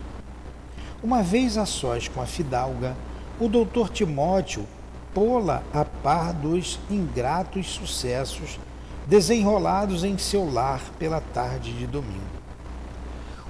Uma 1.03 1.23
vez 1.23 1.59
a 1.59 1.67
sós 1.67 2.09
com 2.09 2.21
a 2.21 2.27
fidalga, 2.27 2.97
o 3.39 3.49
doutor 3.49 3.91
Timóteo 3.91 4.67
pô-la 5.13 5.63
a 5.73 5.85
par 5.85 6.33
dos 6.33 6.79
ingratos 6.91 7.69
sucessos 7.69 8.59
desenrolados 9.07 10.05
em 10.05 10.17
seu 10.17 10.51
lar 10.51 10.81
pela 10.99 11.21
tarde 11.21 11.73
de 11.73 11.87
domingo. 11.87 12.43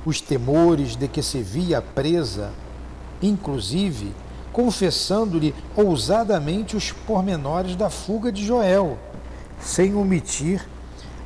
Os 0.05 0.21
temores 0.21 0.97
de 0.97 1.07
que 1.07 1.23
se 1.23 1.43
via 1.43 1.81
presa, 1.81 2.51
inclusive 3.21 4.13
confessando-lhe 4.53 5.55
ousadamente 5.77 6.77
os 6.77 6.93
pormenores 6.93 7.77
da 7.77 7.89
fuga 7.89 8.33
de 8.33 8.45
Joel, 8.45 8.99
sem 9.61 9.95
omitir 9.95 10.67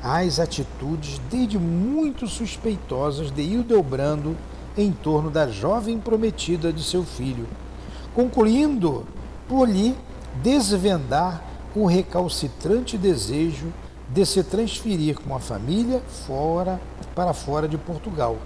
as 0.08 0.38
atitudes 0.38 1.20
desde 1.28 1.58
muito 1.58 2.28
suspeitosas 2.28 3.32
de 3.32 3.42
Hildebrando 3.42 4.36
em 4.78 4.92
torno 4.92 5.30
da 5.30 5.48
jovem 5.48 5.98
prometida 5.98 6.72
de 6.72 6.80
seu 6.80 7.02
filho, 7.02 7.48
concluindo 8.14 9.04
por 9.48 9.68
lhe 9.68 9.96
desvendar 10.40 11.42
o 11.74 11.86
recalcitrante 11.86 12.96
desejo 12.96 13.72
de 14.08 14.24
se 14.24 14.44
transferir 14.44 15.18
com 15.18 15.34
a 15.34 15.40
família 15.40 16.00
fora 16.26 16.80
para 17.12 17.34
fora 17.34 17.66
de 17.66 17.76
Portugal, 17.76 18.36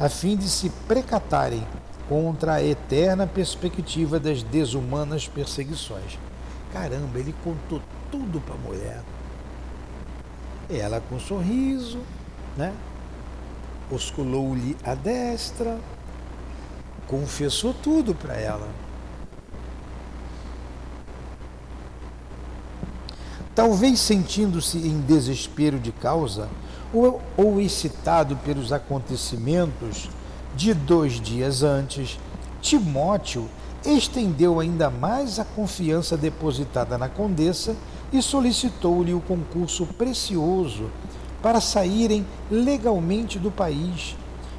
a 0.00 0.08
fim 0.08 0.36
de 0.36 0.48
se 0.48 0.68
precatarem 0.88 1.64
contra 2.08 2.54
a 2.54 2.64
eterna 2.64 3.24
perspectiva 3.24 4.18
das 4.18 4.42
desumanas 4.42 5.28
perseguições. 5.28 6.18
Caramba, 6.72 7.20
ele 7.20 7.34
contou 7.44 7.80
tudo 8.10 8.40
para 8.40 8.54
a 8.54 8.58
mulher. 8.58 9.17
Ela 10.70 11.00
com 11.00 11.16
um 11.16 11.20
sorriso, 11.20 11.98
né? 12.56 12.74
Osculou-lhe 13.90 14.76
a 14.84 14.94
destra, 14.94 15.78
confessou 17.06 17.72
tudo 17.72 18.14
para 18.14 18.34
ela. 18.34 18.68
Talvez 23.54 23.98
sentindo-se 23.98 24.78
em 24.78 25.00
desespero 25.00 25.80
de 25.80 25.90
causa 25.90 26.48
ou, 26.92 27.20
ou 27.36 27.60
excitado 27.60 28.36
pelos 28.36 28.72
acontecimentos 28.72 30.08
de 30.54 30.72
dois 30.72 31.20
dias 31.20 31.62
antes, 31.62 32.18
Timóteo 32.60 33.48
estendeu 33.84 34.60
ainda 34.60 34.90
mais 34.90 35.38
a 35.38 35.44
confiança 35.44 36.16
depositada 36.16 36.98
na 36.98 37.08
condessa 37.08 37.74
e 38.12 38.22
solicitou-lhe 38.22 39.12
o 39.12 39.20
concurso 39.20 39.86
precioso 39.86 40.90
para 41.42 41.60
saírem 41.60 42.26
legalmente 42.50 43.38
do 43.38 43.50
país, 43.50 44.16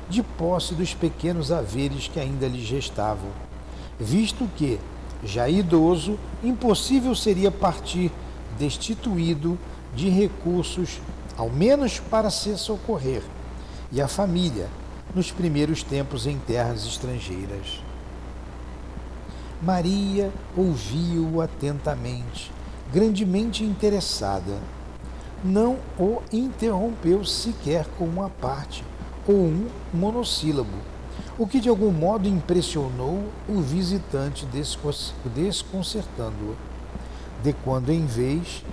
de 0.09 0.23
posse 0.23 0.73
dos 0.73 0.93
pequenos 0.93 1.51
haveres 1.51 2.07
que 2.07 2.19
ainda 2.19 2.47
lhes 2.47 2.69
restavam, 2.69 3.29
visto 3.99 4.49
que, 4.55 4.79
já 5.23 5.49
idoso, 5.49 6.17
impossível 6.43 7.13
seria 7.13 7.51
partir 7.51 8.11
destituído 8.57 9.57
de 9.95 10.09
recursos, 10.09 10.99
ao 11.37 11.49
menos 11.49 11.99
para 11.99 12.29
se 12.29 12.57
socorrer, 12.57 13.21
e 13.91 14.01
a 14.01 14.07
família, 14.07 14.67
nos 15.15 15.31
primeiros 15.31 15.83
tempos 15.83 16.27
em 16.27 16.37
terras 16.37 16.85
estrangeiras. 16.85 17.81
Maria 19.61 20.31
ouviu-o 20.55 21.41
atentamente, 21.41 22.51
grandemente 22.91 23.63
interessada. 23.63 24.57
Não 25.43 25.77
o 25.97 26.21
interrompeu 26.31 27.23
sequer 27.23 27.85
com 27.97 28.05
uma 28.05 28.29
parte 28.29 28.83
ou 29.27 29.35
um 29.35 29.67
monossílabo, 29.93 30.77
o 31.37 31.47
que 31.47 31.59
de 31.59 31.69
algum 31.69 31.91
modo 31.91 32.27
impressionou 32.27 33.23
o 33.47 33.61
visitante, 33.61 34.47
desconcertando-o 35.33 36.55
de 37.41 37.53
quando 37.63 37.91
em 37.91 38.05
vez, 38.05 38.63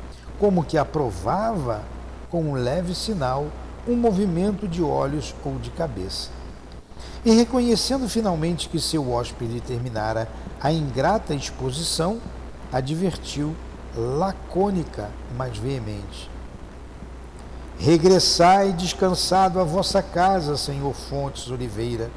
como 0.41 0.65
que 0.65 0.77
aprovava 0.77 1.83
com 2.29 2.43
um 2.43 2.55
leve 2.55 2.95
sinal 2.95 3.47
um 3.87 3.95
movimento 3.95 4.67
de 4.67 4.83
olhos 4.83 5.35
ou 5.45 5.59
de 5.59 5.71
cabeça. 5.71 6.31
E 7.25 7.31
reconhecendo 7.31 8.09
finalmente 8.09 8.69
que 8.69 8.81
seu 8.81 9.13
hóspede 9.13 9.61
terminara 9.61 10.29
a 10.61 10.73
ingrata 10.73 11.35
exposição, 11.35 12.21
advertiu 12.73 13.55
lacônica, 13.97 15.09
mas 15.37 15.57
veemente. 15.57 16.31
Regressai 17.79 18.73
descansado 18.73 19.61
à 19.61 19.65
vossa 19.65 20.03
casa, 20.03 20.57
senhor 20.57 20.95
Fontes 20.95 21.51
Oliveira. 21.51 22.11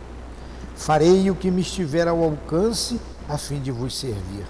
Farei 0.75 1.29
o 1.29 1.35
que 1.35 1.51
me 1.51 1.61
estiver 1.61 2.07
ao 2.07 2.23
alcance 2.23 2.99
a 3.27 3.37
fim 3.37 3.59
de 3.59 3.71
vos 3.71 3.97
servir. 3.97 4.45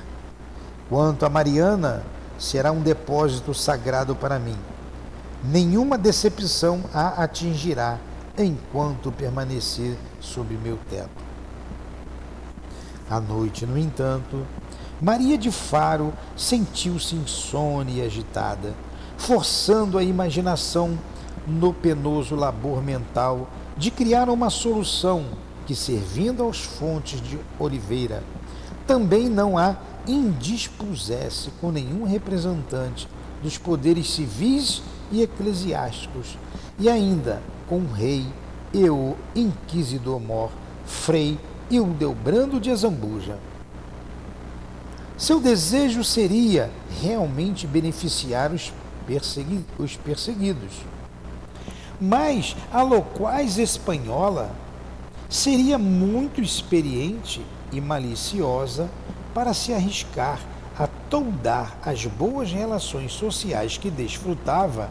Quanto 0.87 1.25
a 1.25 1.29
Mariana, 1.29 2.03
será 2.37 2.71
um 2.71 2.81
depósito 2.81 3.53
sagrado 3.53 4.15
para 4.15 4.39
mim. 4.39 4.57
Nenhuma 5.43 5.97
decepção 5.97 6.83
a 6.93 7.23
atingirá 7.23 7.97
enquanto 8.37 9.11
permanecer 9.11 9.97
sob 10.19 10.55
meu 10.55 10.77
teto. 10.89 11.09
À 13.09 13.19
noite, 13.19 13.65
no 13.65 13.77
entanto, 13.77 14.45
Maria 15.01 15.37
de 15.37 15.49
Faro 15.49 16.13
sentiu-se 16.35 17.15
insônia 17.15 18.03
e 18.03 18.05
agitada, 18.05 18.75
forçando 19.17 19.97
a 19.97 20.03
imaginação 20.03 20.99
no 21.47 21.73
penoso 21.73 22.35
labor 22.35 22.83
mental 22.83 23.47
de 23.77 23.91
criar 23.91 24.29
uma 24.29 24.49
solução 24.49 25.23
que, 25.65 25.73
servindo 25.73 26.43
aos 26.43 26.63
fontes 26.63 27.21
de 27.21 27.39
Oliveira, 27.57 28.21
também 28.85 29.29
não 29.29 29.57
há 29.57 29.77
indispusesse 30.05 31.49
com 31.61 31.71
nenhum 31.71 32.03
representante 32.03 33.07
dos 33.41 33.57
poderes 33.57 34.09
civis 34.09 34.81
e 35.11 35.21
eclesiásticos, 35.21 36.37
e 36.77 36.89
ainda 36.89 37.41
com 37.69 37.77
o 37.79 37.91
rei 37.91 38.25
e 38.73 38.89
o 38.89 39.15
inquisidor-mor 39.33 40.49
Frei 40.85 41.39
Hildebrando 41.69 42.59
de 42.59 42.69
Azambuja. 42.69 43.37
Seu 45.19 45.37
desejo 45.41 46.01
seria 46.01 46.71
realmente 47.01 47.67
beneficiar 47.67 48.53
os, 48.53 48.71
persegui 49.05 49.65
os 49.77 49.97
perseguidos. 49.97 50.71
Mas 51.99 52.55
a 52.71 52.81
loquaz 52.81 53.57
espanhola 53.57 54.49
seria 55.29 55.77
muito 55.77 56.41
experiente 56.41 57.41
e 57.69 57.81
maliciosa 57.81 58.89
para 59.33 59.53
se 59.53 59.73
arriscar 59.73 60.39
a 60.77 60.87
toldar 60.87 61.77
as 61.83 62.05
boas 62.05 62.49
relações 62.53 63.11
sociais 63.11 63.77
que 63.77 63.91
desfrutava 63.91 64.89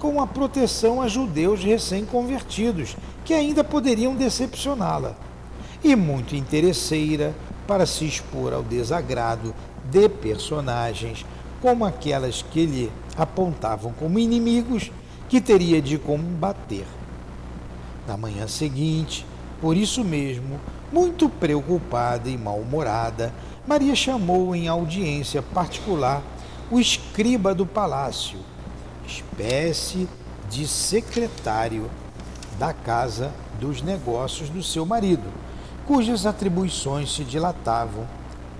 com 0.00 0.20
a 0.20 0.26
proteção 0.26 1.00
a 1.00 1.06
judeus 1.06 1.62
recém-convertidos, 1.62 2.96
que 3.24 3.32
ainda 3.32 3.62
poderiam 3.62 4.16
decepcioná-la, 4.16 5.14
e 5.84 5.94
muito 5.94 6.34
interesseira 6.34 7.32
para 7.68 7.84
se 7.84 8.06
expor 8.06 8.54
ao 8.54 8.62
desagrado 8.62 9.54
de 9.84 10.08
personagens 10.08 11.26
como 11.60 11.84
aquelas 11.84 12.40
que 12.40 12.64
lhe 12.64 12.92
apontavam 13.14 13.92
como 13.92 14.18
inimigos 14.18 14.90
que 15.28 15.38
teria 15.38 15.82
de 15.82 15.98
combater. 15.98 16.86
Na 18.06 18.16
manhã 18.16 18.48
seguinte, 18.48 19.26
por 19.60 19.76
isso 19.76 20.02
mesmo, 20.02 20.58
muito 20.90 21.28
preocupada 21.28 22.30
e 22.30 22.38
mal-humorada, 22.38 23.34
Maria 23.66 23.94
chamou 23.94 24.56
em 24.56 24.66
audiência 24.66 25.42
particular 25.42 26.22
o 26.70 26.80
escriba 26.80 27.54
do 27.54 27.66
palácio, 27.66 28.38
espécie 29.06 30.08
de 30.48 30.66
secretário 30.66 31.90
da 32.58 32.72
Casa 32.72 33.30
dos 33.60 33.82
Negócios 33.82 34.48
do 34.48 34.62
seu 34.62 34.86
marido, 34.86 35.28
cujas 35.88 36.26
atribuições 36.26 37.10
se 37.14 37.24
dilatavam. 37.24 38.06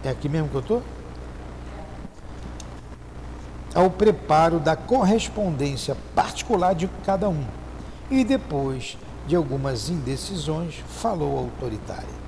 É 0.02 0.08
aqui 0.08 0.30
mesmo 0.30 0.48
que 0.48 0.54
eu 0.54 0.60
estou? 0.60 0.82
Ao 3.74 3.90
preparo 3.90 4.58
da 4.58 4.74
correspondência 4.74 5.94
particular 6.14 6.74
de 6.74 6.88
cada 7.04 7.28
um. 7.28 7.44
E 8.10 8.24
depois 8.24 8.96
de 9.26 9.36
algumas 9.36 9.90
indecisões, 9.90 10.82
falou 10.88 11.36
autoritária. 11.36 12.18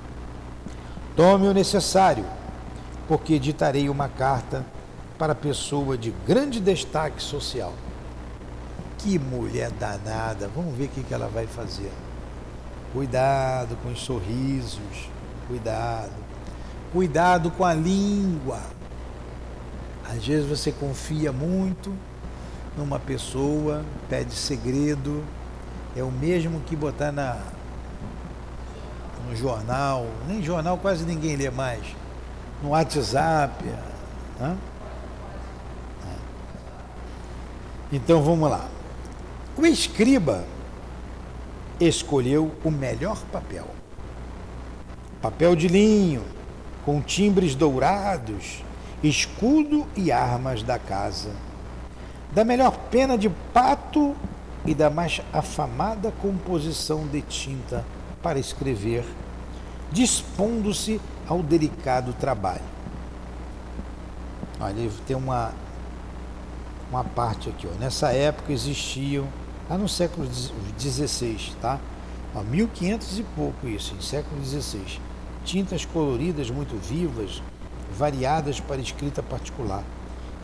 Tome 1.15 1.47
o 1.47 1.53
necessário 1.53 2.23
porque 3.07 3.33
editarei 3.33 3.89
uma 3.89 4.07
carta 4.07 4.63
para 5.17 5.33
pessoa 5.33 5.97
de 5.97 6.11
grande 6.27 6.59
destaque 6.59 7.23
social. 7.23 7.73
Que 8.99 9.17
mulher 9.17 9.71
danada! 9.71 10.47
Vamos 10.55 10.75
ver 10.77 10.85
o 10.85 10.89
que 10.89 11.11
ela 11.11 11.27
vai 11.27 11.47
fazer. 11.47 11.91
Cuidado 12.93 13.77
com 13.81 13.89
os 13.89 14.01
sorrisos, 14.01 15.09
cuidado. 15.47 16.11
Cuidado 16.91 17.49
com 17.51 17.63
a 17.63 17.73
língua. 17.73 18.59
Às 20.09 20.25
vezes 20.25 20.47
você 20.47 20.71
confia 20.71 21.31
muito 21.31 21.93
numa 22.77 22.99
pessoa, 22.99 23.85
pede 24.09 24.33
segredo, 24.33 25.23
é 25.95 26.03
o 26.03 26.11
mesmo 26.11 26.59
que 26.61 26.75
botar 26.75 27.11
na 27.11 27.37
no 29.29 29.35
jornal, 29.35 30.07
nem 30.27 30.41
jornal 30.41 30.77
quase 30.77 31.05
ninguém 31.05 31.35
lê 31.35 31.49
mais 31.49 31.81
no 32.61 32.69
WhatsApp. 32.69 33.63
Né? 34.39 34.57
Então 37.91 38.21
vamos 38.21 38.49
lá. 38.49 38.67
O 39.57 39.65
escriba 39.65 40.43
escolheu 41.87 42.51
o 42.63 42.71
melhor 42.71 43.21
papel. 43.31 43.67
Papel 45.21 45.55
de 45.55 45.67
linho, 45.67 46.23
com 46.85 47.01
timbres 47.01 47.55
dourados, 47.55 48.63
escudo 49.03 49.87
e 49.95 50.11
armas 50.11 50.63
da 50.63 50.79
casa. 50.79 51.31
da 52.31 52.45
melhor 52.45 52.77
pena 52.89 53.17
de 53.17 53.29
pato 53.53 54.15
e 54.65 54.73
da 54.73 54.89
mais 54.89 55.21
afamada 55.33 56.13
composição 56.21 57.05
de 57.07 57.21
tinta 57.21 57.85
para 58.23 58.39
escrever, 58.39 59.03
dispondo-se 59.91 61.01
ao 61.27 61.43
delicado 61.43 62.13
trabalho. 62.13 62.61
Olha, 64.59 64.89
tem 65.05 65.15
uma, 65.15 65.51
uma 66.89 67.03
parte 67.03 67.49
aqui. 67.49 67.67
Ó. 67.67 67.77
Nessa 67.79 68.13
época 68.13 68.53
existiam, 68.53 69.27
lá 69.71 69.77
no 69.77 69.87
século 69.87 70.27
XVI, 70.77 71.53
tá? 71.61 71.79
Ó, 72.35 72.43
1500 72.43 73.19
e 73.19 73.23
pouco 73.23 73.69
isso, 73.69 73.95
em 73.97 74.01
século 74.01 74.43
XVI. 74.43 74.99
Tintas 75.45 75.85
coloridas 75.85 76.49
muito 76.49 76.75
vivas, 76.75 77.41
variadas 77.97 78.59
para 78.59 78.81
escrita 78.81 79.23
particular. 79.23 79.85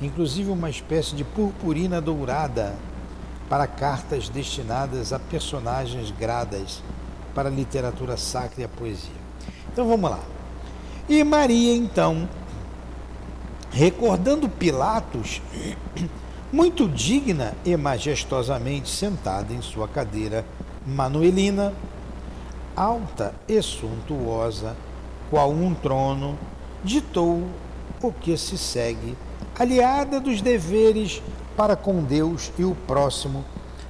Inclusive 0.01 0.49
uma 0.49 0.69
espécie 0.69 1.13
de 1.13 1.25
purpurina 1.25 1.99
dourada 1.99 2.73
para 3.49 3.67
cartas 3.67 4.29
destinadas 4.29 5.11
a 5.11 5.19
personagens 5.19 6.09
gradas 6.09 6.81
para 7.35 7.49
a 7.49 7.51
literatura 7.51 8.15
sacra 8.15 8.61
e 8.61 8.63
a 8.63 8.69
poesia. 8.69 9.11
Então 9.73 9.89
vamos 9.89 10.09
lá. 10.09 10.21
E 11.09 11.21
Maria, 11.25 11.75
então, 11.75 12.29
recordando 13.71 14.47
Pilatos, 14.47 15.41
muito 16.51 16.87
digna 16.87 17.53
e 17.65 17.75
majestosamente 17.75 18.89
sentada 18.89 19.53
em 19.53 19.61
sua 19.61 19.87
cadeira 19.87 20.45
manuelina, 20.85 21.73
alta 22.75 23.35
e 23.47 23.61
suntuosa, 23.61 24.75
qual 25.29 25.51
um 25.51 25.73
trono, 25.73 26.37
ditou 26.83 27.43
o 28.01 28.11
que 28.13 28.37
se 28.37 28.57
segue, 28.57 29.17
aliada 29.59 30.19
dos 30.19 30.41
deveres 30.41 31.21
para 31.57 31.75
com 31.75 32.03
Deus 32.03 32.51
e 32.57 32.63
o 32.63 32.75
próximo, 32.75 33.43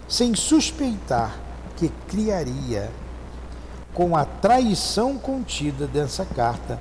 sem 0.08 0.34
suspeitar 0.34 1.38
que 1.76 1.90
criaria, 2.08 2.90
com 3.94 4.16
a 4.16 4.26
traição 4.26 5.18
contida 5.18 5.86
dessa 5.86 6.26
carta, 6.26 6.80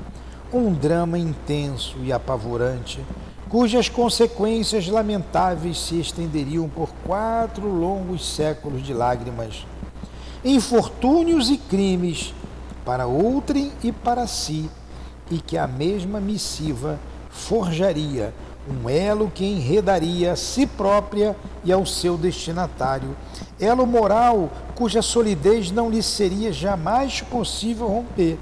um 0.52 0.72
drama 0.72 1.18
intenso 1.18 1.96
e 2.02 2.12
apavorante, 2.12 3.04
cujas 3.56 3.88
consequências 3.88 4.86
lamentáveis 4.86 5.78
se 5.78 5.98
estenderiam 5.98 6.68
por 6.68 6.90
quatro 7.06 7.66
longos 7.66 8.34
séculos 8.34 8.82
de 8.82 8.92
lágrimas, 8.92 9.66
infortúnios 10.44 11.48
e 11.48 11.56
crimes 11.56 12.34
para 12.84 13.06
outrem 13.06 13.72
e 13.82 13.90
para 13.90 14.26
si, 14.26 14.68
e 15.30 15.38
que 15.38 15.56
a 15.56 15.66
mesma 15.66 16.20
missiva 16.20 17.00
forjaria 17.30 18.34
um 18.68 18.90
elo 18.90 19.32
que 19.34 19.46
enredaria 19.46 20.32
a 20.32 20.36
si 20.36 20.66
própria 20.66 21.34
e 21.64 21.72
ao 21.72 21.86
seu 21.86 22.18
destinatário, 22.18 23.16
elo 23.58 23.86
moral 23.86 24.50
cuja 24.74 25.00
solidez 25.00 25.70
não 25.70 25.88
lhe 25.88 26.02
seria 26.02 26.52
jamais 26.52 27.22
possível 27.22 27.88
romper, 27.88 28.38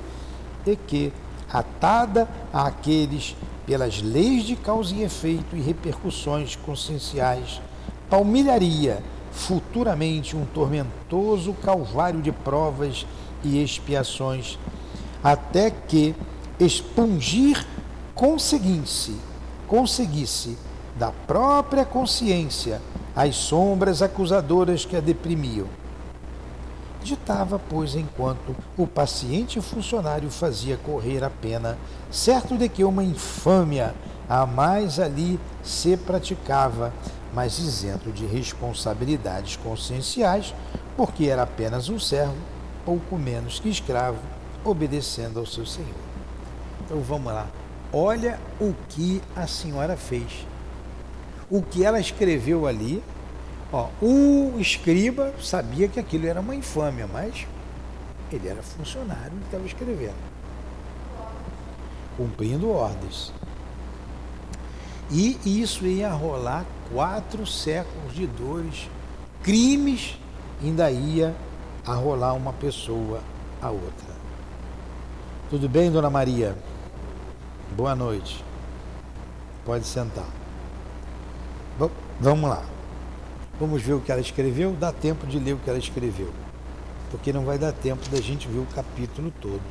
e 0.67 0.75
que, 0.75 1.13
atada 1.53 2.29
àqueles 2.53 3.37
pelas 3.67 4.03
leis 4.03 4.45
de 4.45 4.57
causa 4.57 4.95
e 4.95 5.03
efeito 5.03 5.57
e 5.57 5.61
repercussões 5.61 6.57
conscienciais, 6.57 7.61
palmilharia 8.09 9.03
futuramente 9.31 10.37
um 10.37 10.45
tormentoso 10.45 11.53
calvário 11.55 12.23
de 12.23 12.31
provas 12.31 13.07
e 13.43 13.63
expiações, 13.63 14.59
até 15.23 15.71
que 15.71 16.15
expungir 16.61 17.67
conseguisse 18.15 19.17
conseguisse 19.67 20.57
da 20.97 21.11
própria 21.11 21.85
consciência 21.85 22.81
as 23.17 23.35
sombras 23.37 24.03
acusadoras 24.03 24.85
que 24.85 24.97
a 24.97 25.01
deprimiam. 25.01 25.67
Ditava, 27.05 27.61
pois, 27.69 27.95
enquanto 27.95 28.57
o 28.79 28.87
paciente 28.87 29.61
funcionário 29.61 30.31
fazia 30.31 30.79
correr 30.79 31.23
a 31.23 31.29
pena, 31.29 31.77
certo 32.11 32.57
de 32.57 32.67
que 32.67 32.83
uma 32.83 33.05
infâmia 33.05 33.95
a 34.27 34.47
mais 34.47 34.99
ali 34.99 35.39
se 35.63 35.99
praticava, 35.99 36.95
mas 37.35 37.59
isento 37.59 38.11
de 38.11 38.25
responsabilidades 38.25 39.57
conscienciais, 39.57 40.55
porque 40.97 41.27
era 41.27 41.43
apenas 41.43 41.91
um 41.91 41.99
servo, 41.99 42.39
pouco 42.87 43.19
menos 43.19 43.61
que 43.61 43.69
escravo, 43.69 44.19
obedecendo 44.65 45.39
ao 45.39 45.45
seu 45.45 45.67
senhor. 45.67 45.91
Então 46.87 47.01
vamos 47.03 47.35
lá. 47.35 47.47
Olha 47.93 48.41
o 48.59 48.75
que 48.89 49.21
a 49.37 49.47
senhora 49.47 49.95
fez. 49.95 50.47
O 51.51 51.61
que 51.61 51.85
ela 51.85 52.01
escreveu 52.01 52.67
ali. 52.67 53.03
Ó, 53.75 53.89
o 54.01 54.61
escriba 54.61 55.35
sabia 55.43 55.89
que 55.89 55.99
aquilo 55.99 56.29
era 56.29 56.41
uma 56.41 56.55
infâmia, 56.55 57.09
mas 57.13 57.45
ele 58.31 58.47
era 58.47 58.63
funcionário 58.63 59.33
e 59.37 59.45
estava 59.45 59.67
escrevendo. 59.67 60.15
Cumprindo 62.17 62.71
ordens. 62.71 63.33
E 65.11 65.41
isso 65.45 65.85
ia 65.85 66.09
rolar 66.13 66.65
quatro 66.93 67.45
séculos 67.45 68.15
de 68.15 68.29
dores, 68.29 68.89
crimes, 69.43 70.21
ainda 70.63 70.89
ia 70.93 71.35
a 71.85 71.95
rolar 71.95 72.35
uma 72.35 72.53
pessoa 72.53 73.21
a 73.61 73.71
outra. 73.71 74.15
Tudo 75.51 75.69
bem, 75.69 75.91
dona 75.91 76.09
Maria? 76.09 76.57
Boa 77.77 77.97
noite. 77.97 78.45
Pode 79.65 79.85
sentar. 79.85 80.29
vamos 82.21 82.49
lá. 82.49 82.74
Vamos 83.59 83.83
ver 83.83 83.95
o 83.95 84.01
que 84.01 84.11
ela 84.11 84.21
escreveu. 84.21 84.73
Dá 84.73 84.93
tempo 84.93 85.27
de 85.27 85.39
ler 85.39 85.55
o 85.55 85.59
que 85.59 85.71
ela 85.71 85.79
escreveu. 85.79 86.33
Porque 87.11 87.33
não 87.33 87.45
vai 87.45 87.59
dar 87.59 87.73
tempo 87.73 88.09
da 88.09 88.21
gente 88.21 88.49
ver 88.49 88.59
o 88.59 88.67
capítulo 88.75 89.33
todo. 89.41 89.63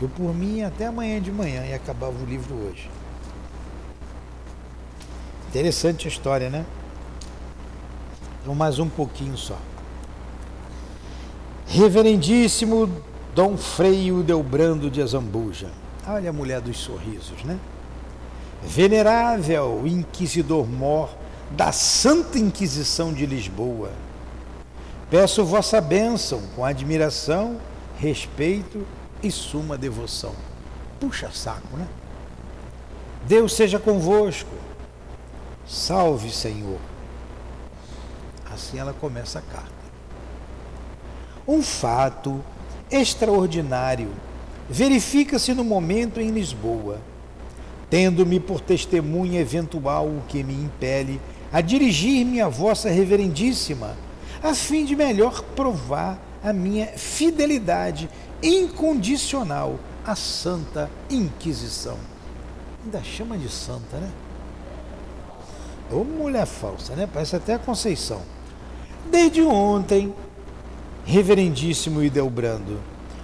Eu, 0.00 0.08
por 0.08 0.34
mim, 0.34 0.62
até 0.62 0.86
amanhã 0.86 1.20
de 1.20 1.32
manhã 1.32 1.64
e 1.66 1.72
acabava 1.72 2.14
o 2.22 2.26
livro 2.26 2.54
hoje. 2.54 2.88
Interessante 5.48 6.06
a 6.06 6.10
história, 6.10 6.50
né? 6.50 6.64
Então, 8.42 8.54
mais 8.54 8.78
um 8.78 8.88
pouquinho 8.88 9.36
só. 9.36 9.58
Reverendíssimo 11.66 12.88
Dom 13.34 13.56
Freio 13.56 14.22
Delbrando 14.22 14.90
de 14.90 15.02
Azambuja. 15.02 15.70
Olha 16.06 16.30
a 16.30 16.32
mulher 16.32 16.60
dos 16.60 16.78
sorrisos, 16.78 17.42
né? 17.42 17.58
Venerável 18.62 19.82
Inquisidor-Mor 19.84 21.10
da 21.50 21.72
Santa 21.72 22.38
Inquisição 22.38 23.12
de 23.12 23.26
Lisboa. 23.26 23.90
Peço 25.10 25.44
vossa 25.44 25.80
bênção 25.80 26.42
com 26.54 26.64
admiração, 26.64 27.60
respeito 27.98 28.86
e 29.22 29.30
suma 29.30 29.78
devoção. 29.78 30.34
Puxa 30.98 31.30
saco, 31.30 31.76
né? 31.76 31.86
Deus 33.24 33.54
seja 33.54 33.78
convosco. 33.78 34.50
Salve, 35.66 36.30
Senhor. 36.30 36.78
Assim 38.52 38.78
ela 38.78 38.92
começa 38.92 39.38
a 39.38 39.42
carta. 39.42 39.70
Um 41.46 41.62
fato 41.62 42.42
extraordinário 42.90 44.10
verifica-se 44.68 45.54
no 45.54 45.62
momento 45.62 46.20
em 46.20 46.30
Lisboa, 46.30 46.98
tendo-me 47.88 48.40
por 48.40 48.60
testemunha 48.60 49.40
eventual 49.40 50.06
o 50.06 50.22
que 50.26 50.42
me 50.42 50.54
impele 50.54 51.20
a 51.52 51.60
dirigir-me 51.60 52.40
a 52.40 52.48
vossa 52.48 52.90
reverendíssima, 52.90 53.96
a 54.42 54.54
fim 54.54 54.84
de 54.84 54.94
melhor 54.94 55.42
provar 55.42 56.18
a 56.42 56.52
minha 56.52 56.86
fidelidade 56.86 58.08
incondicional 58.42 59.78
à 60.04 60.14
Santa 60.14 60.90
Inquisição. 61.10 61.96
Ainda 62.84 63.02
chama 63.02 63.36
de 63.36 63.48
santa, 63.48 63.96
né? 63.96 64.10
Ô 65.90 66.04
mulher 66.04 66.46
falsa, 66.46 66.94
né? 66.94 67.08
Parece 67.12 67.36
até 67.36 67.54
a 67.54 67.58
Conceição. 67.58 68.20
Desde 69.10 69.42
ontem, 69.42 70.14
Reverendíssimo 71.04 72.02
Idelbrando, 72.02 72.80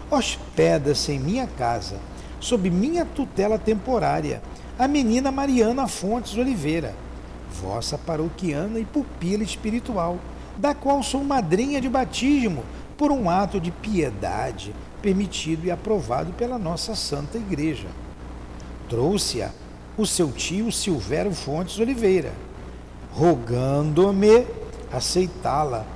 hospeda-se 0.08 1.12
em 1.12 1.18
minha 1.18 1.46
casa, 1.46 1.96
sob 2.38 2.70
minha 2.70 3.04
tutela 3.04 3.58
temporária, 3.58 4.40
a 4.78 4.86
menina 4.86 5.32
Mariana 5.32 5.88
Fontes 5.88 6.36
Oliveira, 6.36 6.94
vossa 7.62 7.96
paroquiana 7.96 8.80
e 8.80 8.84
pupila 8.84 9.44
espiritual, 9.44 10.18
da 10.56 10.74
qual 10.74 11.02
sou 11.02 11.22
madrinha 11.22 11.80
de 11.80 11.88
batismo 11.88 12.64
por 12.98 13.12
um 13.12 13.30
ato 13.30 13.60
de 13.60 13.70
piedade 13.70 14.74
permitido 15.00 15.66
e 15.66 15.70
aprovado 15.70 16.32
pela 16.32 16.58
nossa 16.58 16.94
Santa 16.94 17.38
Igreja. 17.38 17.88
Trouxe-a 18.88 19.50
o 19.96 20.04
seu 20.04 20.30
tio 20.32 20.72
Silvério 20.72 21.32
Fontes 21.32 21.78
Oliveira, 21.78 22.32
rogando-me 23.12 24.46
aceitá-la 24.92 25.86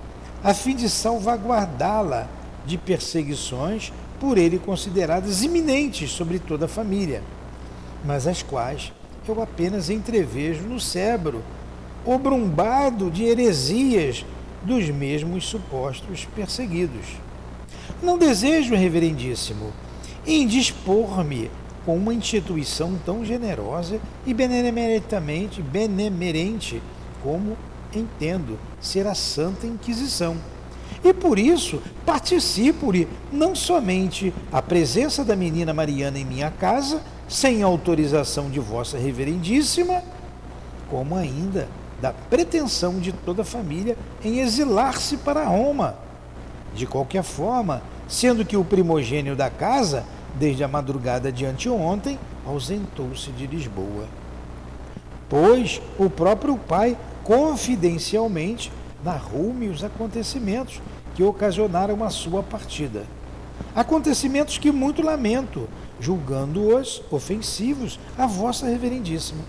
a 0.42 0.54
fim 0.54 0.76
de 0.76 0.88
salvaguardá-la 0.88 2.28
de 2.64 2.78
perseguições 2.78 3.92
por 4.20 4.38
ele 4.38 4.58
consideradas 4.58 5.42
iminentes 5.42 6.10
sobre 6.10 6.38
toda 6.38 6.66
a 6.66 6.68
família, 6.68 7.22
mas 8.04 8.26
as 8.26 8.42
quais 8.42 8.92
eu 9.30 9.42
apenas 9.42 9.90
entrevejo 9.90 10.62
no 10.62 10.80
cérebro, 10.80 11.42
obrumbado 12.04 13.10
de 13.10 13.24
heresias 13.24 14.24
dos 14.62 14.88
mesmos 14.90 15.46
supostos 15.46 16.26
perseguidos. 16.34 17.06
Não 18.02 18.18
desejo, 18.18 18.74
reverendíssimo, 18.74 19.72
indispor-me 20.26 21.50
com 21.84 21.96
uma 21.96 22.12
instituição 22.12 22.98
tão 23.04 23.24
generosa 23.24 24.00
e 24.26 24.34
benemerentamente 24.34 25.62
benemerente 25.62 26.82
como 27.22 27.56
entendo 27.94 28.58
ser 28.80 29.06
a 29.06 29.14
Santa 29.14 29.66
Inquisição. 29.66 30.36
E 31.04 31.12
por 31.12 31.38
isso 31.38 31.80
participo-lhe 32.04 33.06
não 33.32 33.54
somente 33.54 34.34
a 34.50 34.60
presença 34.60 35.24
da 35.24 35.36
menina 35.36 35.72
Mariana 35.72 36.18
em 36.18 36.24
minha 36.24 36.50
casa, 36.50 37.02
sem 37.28 37.62
autorização 37.62 38.50
de 38.50 38.60
Vossa 38.60 38.98
Reverendíssima, 38.98 40.02
como 40.88 41.16
ainda 41.16 41.68
da 42.00 42.12
pretensão 42.12 42.98
de 42.98 43.12
toda 43.12 43.42
a 43.42 43.44
família 43.44 43.96
em 44.24 44.40
exilar-se 44.40 45.16
para 45.18 45.44
Roma. 45.44 45.96
De 46.74 46.86
qualquer 46.86 47.22
forma, 47.22 47.82
sendo 48.06 48.44
que 48.44 48.56
o 48.56 48.64
primogênio 48.64 49.34
da 49.34 49.50
casa, 49.50 50.04
desde 50.34 50.62
a 50.62 50.68
madrugada 50.68 51.32
de 51.32 51.44
anteontem, 51.44 52.18
ausentou-se 52.46 53.30
de 53.32 53.46
Lisboa. 53.46 54.06
Pois 55.28 55.80
o 55.98 56.08
próprio 56.08 56.56
pai, 56.56 56.96
confidencialmente, 57.24 58.70
narrou-me 59.02 59.68
os 59.68 59.82
acontecimentos 59.82 60.80
que 61.14 61.22
ocasionaram 61.22 62.04
a 62.04 62.10
sua 62.10 62.42
partida. 62.42 63.04
Acontecimentos 63.74 64.58
que 64.58 64.70
muito 64.70 65.02
lamento, 65.02 65.68
julgando-os 66.00 67.02
ofensivos 67.10 67.98
a 68.16 68.26
vossa 68.26 68.66
reverendíssima. 68.66 69.40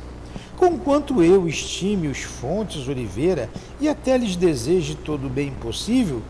Conquanto 0.56 1.22
eu 1.22 1.48
estime 1.48 2.08
os 2.08 2.20
Fontes 2.20 2.88
Oliveira 2.88 3.50
e 3.80 3.88
até 3.88 4.18
lhes 4.18 4.36
deseje 4.36 4.96
todo 4.96 5.28
o 5.28 5.30
bem 5.30 5.52
possível, 5.52 6.22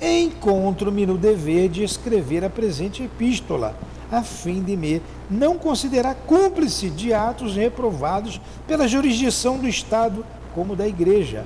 encontro-me 0.00 1.06
no 1.06 1.18
dever 1.18 1.68
de 1.68 1.82
escrever 1.82 2.44
a 2.44 2.50
presente 2.50 3.02
epístola, 3.02 3.76
a 4.12 4.22
fim 4.22 4.62
de 4.62 4.76
me 4.76 5.02
não 5.28 5.58
considerar 5.58 6.14
cúmplice 6.14 6.88
de 6.88 7.12
atos 7.12 7.56
reprovados 7.56 8.40
pela 8.66 8.86
jurisdição 8.86 9.58
do 9.58 9.66
Estado 9.66 10.24
como 10.54 10.76
da 10.76 10.86
Igreja, 10.86 11.44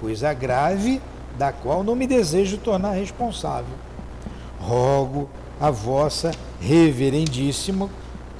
coisa 0.00 0.34
grave 0.34 1.00
da 1.38 1.52
qual 1.52 1.82
não 1.82 1.96
me 1.96 2.06
desejo 2.06 2.58
tornar 2.58 2.92
responsável. 2.92 3.74
Rogo 4.58 5.30
a 5.60 5.70
vossa 5.70 6.32
reverendíssima 6.60 7.90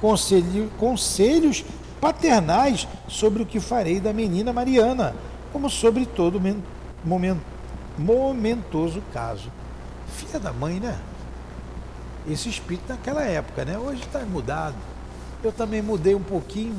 conselho, 0.01 0.69
conselhos 0.79 1.63
paternais 2.01 2.87
sobre 3.07 3.43
o 3.43 3.45
que 3.45 3.59
farei 3.59 3.99
da 3.99 4.11
menina 4.11 4.51
Mariana, 4.51 5.15
como 5.53 5.69
sobre 5.69 6.07
todo 6.07 6.41
momento, 7.05 7.41
momentoso 7.97 9.03
caso. 9.13 9.51
Filha 10.07 10.39
da 10.39 10.51
mãe, 10.51 10.79
né? 10.79 10.97
Esse 12.27 12.49
espírito 12.49 12.89
naquela 12.89 13.23
época, 13.23 13.63
né? 13.63 13.77
Hoje 13.77 14.01
está 14.01 14.19
mudado. 14.21 14.75
Eu 15.43 15.51
também 15.51 15.81
mudei 15.81 16.15
um 16.15 16.23
pouquinho. 16.23 16.75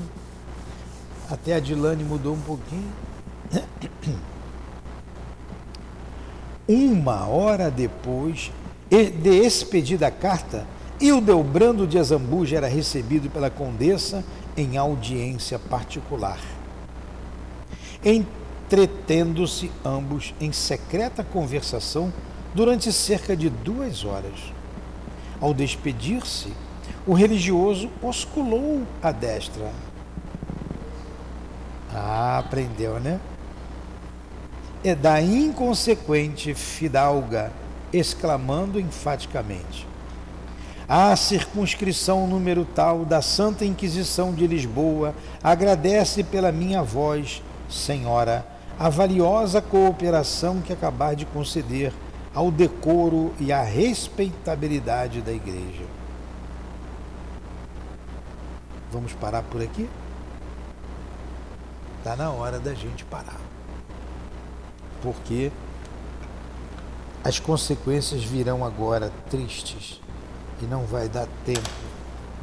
Até 1.31 1.55
a 1.55 1.61
Dilane 1.61 2.05
mudou 2.05 2.35
um 2.35 2.41
pouquinho. 2.41 2.91
Uma 6.69 7.27
hora 7.27 7.71
depois 7.71 8.51
de 8.93 9.31
expedida 9.31 10.09
a 10.09 10.11
carta, 10.11 10.67
Hildebrando 11.01 11.87
de 11.87 11.99
Azambuja 11.99 12.59
era 12.59 12.69
recebido 12.69 13.31
pela 13.31 13.49
condessa 13.49 14.23
em 14.55 14.77
audiência 14.77 15.59
particular. 15.59 16.39
Entretendo-se 18.05 19.71
ambos 19.83 20.35
em 20.39 20.53
secreta 20.53 21.25
conversação 21.25 22.13
durante 22.55 22.93
cerca 22.93 23.35
de 23.35 23.49
duas 23.49 24.05
horas. 24.05 24.53
Ao 25.41 25.55
despedir-se, 25.55 26.53
o 27.07 27.15
religioso 27.15 27.91
osculou 28.03 28.83
a 29.03 29.11
destra. 29.11 29.73
Ah, 31.95 32.39
aprendeu, 32.39 33.01
né? 33.01 33.19
É 34.85 34.95
da 34.95 35.21
inconsequente 35.21 36.55
fidalga, 36.55 37.53
exclamando 37.93 38.81
enfaticamente: 38.81 39.87
a 40.89 41.15
circunscrição 41.17 42.27
número 42.27 42.65
tal 42.65 43.05
da 43.05 43.23
Santa 43.23 43.65
Inquisição 43.65 44.33
de 44.33 44.47
Lisboa 44.47 45.15
agradece 45.43 46.23
pela 46.23 46.53
minha 46.53 46.83
voz, 46.83 47.43
Senhora, 47.71 48.47
a 48.79 48.89
valiosa 48.89 49.63
cooperação 49.63 50.61
que 50.61 50.73
acabar 50.73 51.15
de 51.15 51.25
conceder 51.27 51.93
ao 52.35 52.51
decoro 52.51 53.33
e 53.39 53.53
à 53.53 53.63
respeitabilidade 53.63 55.21
da 55.21 55.33
Igreja. 55.33 55.85
Vamos 58.91 59.13
parar 59.15 59.43
por 59.43 59.63
aqui? 59.63 59.89
Está 61.99 62.17
na 62.17 62.31
hora 62.31 62.59
da 62.59 62.75
gente 62.75 63.05
parar. 63.05 63.41
Porque 65.01 65.51
as 67.25 67.39
consequências 67.39 68.25
virão 68.25 68.65
agora 68.65 69.13
tristes 69.31 70.01
e 70.61 70.65
não 70.65 70.85
vai 70.85 71.09
dar 71.09 71.29
tempo 71.45 71.71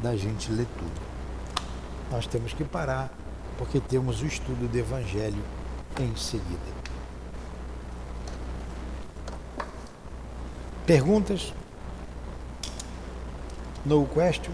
da 0.02 0.16
gente 0.16 0.50
ler 0.50 0.66
tudo. 0.78 1.00
Nós 2.10 2.26
temos 2.26 2.52
que 2.52 2.64
parar 2.64 3.12
porque 3.58 3.78
temos 3.78 4.22
o 4.22 4.26
estudo 4.26 4.66
do 4.66 4.78
Evangelho 4.78 5.42
em 6.00 6.16
seguida. 6.16 6.80
Perguntas? 10.86 11.52
No 13.84 14.06
question? 14.06 14.52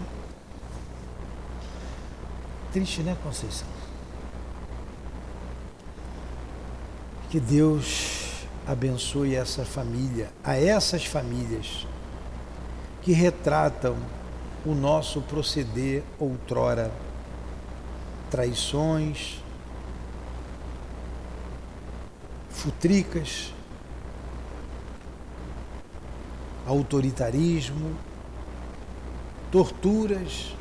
Triste, 2.73 3.01
né, 3.01 3.17
Conceição? 3.23 3.67
Que 7.29 7.39
Deus 7.39 8.26
abençoe 8.67 9.33
essa 9.33 9.63
família, 9.63 10.29
a 10.43 10.57
essas 10.57 11.05
famílias 11.05 11.87
que 13.01 13.13
retratam 13.13 13.95
o 14.65 14.75
nosso 14.75 15.21
proceder 15.21 16.03
outrora, 16.19 16.91
traições, 18.29 19.41
futricas, 22.49 23.53
autoritarismo, 26.65 27.95
torturas, 29.49 30.53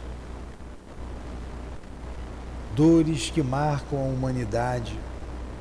dores 2.76 3.30
que 3.30 3.42
marcam 3.42 3.98
a 3.98 4.02
humanidade 4.02 4.96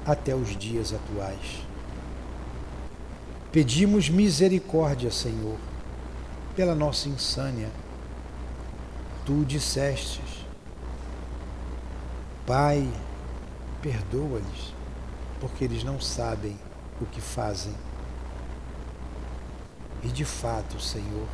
até 0.05 0.35
os 0.35 0.55
dias 0.55 0.93
atuais. 0.93 1.65
Pedimos 3.55 4.09
misericórdia, 4.09 5.09
Senhor 5.09 5.57
pela 6.55 6.73
nossa 6.73 7.09
insânia. 7.09 7.69
Tu 9.25 9.43
dissestes, 9.45 10.45
Pai, 12.45 12.87
perdoa-lhes, 13.81 14.73
porque 15.39 15.63
eles 15.63 15.83
não 15.83 15.99
sabem 15.99 16.59
o 17.01 17.05
que 17.05 17.19
fazem. 17.19 17.73
E 20.03 20.09
de 20.09 20.23
fato, 20.23 20.79
Senhor, 20.79 21.27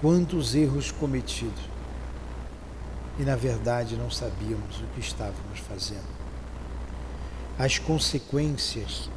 quantos 0.00 0.56
erros 0.56 0.90
cometidos 0.90 1.62
e 3.16 3.22
na 3.22 3.36
verdade 3.36 3.96
não 3.96 4.10
sabíamos 4.10 4.80
o 4.80 4.86
que 4.94 5.00
estávamos 5.00 5.60
fazendo. 5.68 6.24
As 7.56 7.78
consequências 7.78 9.08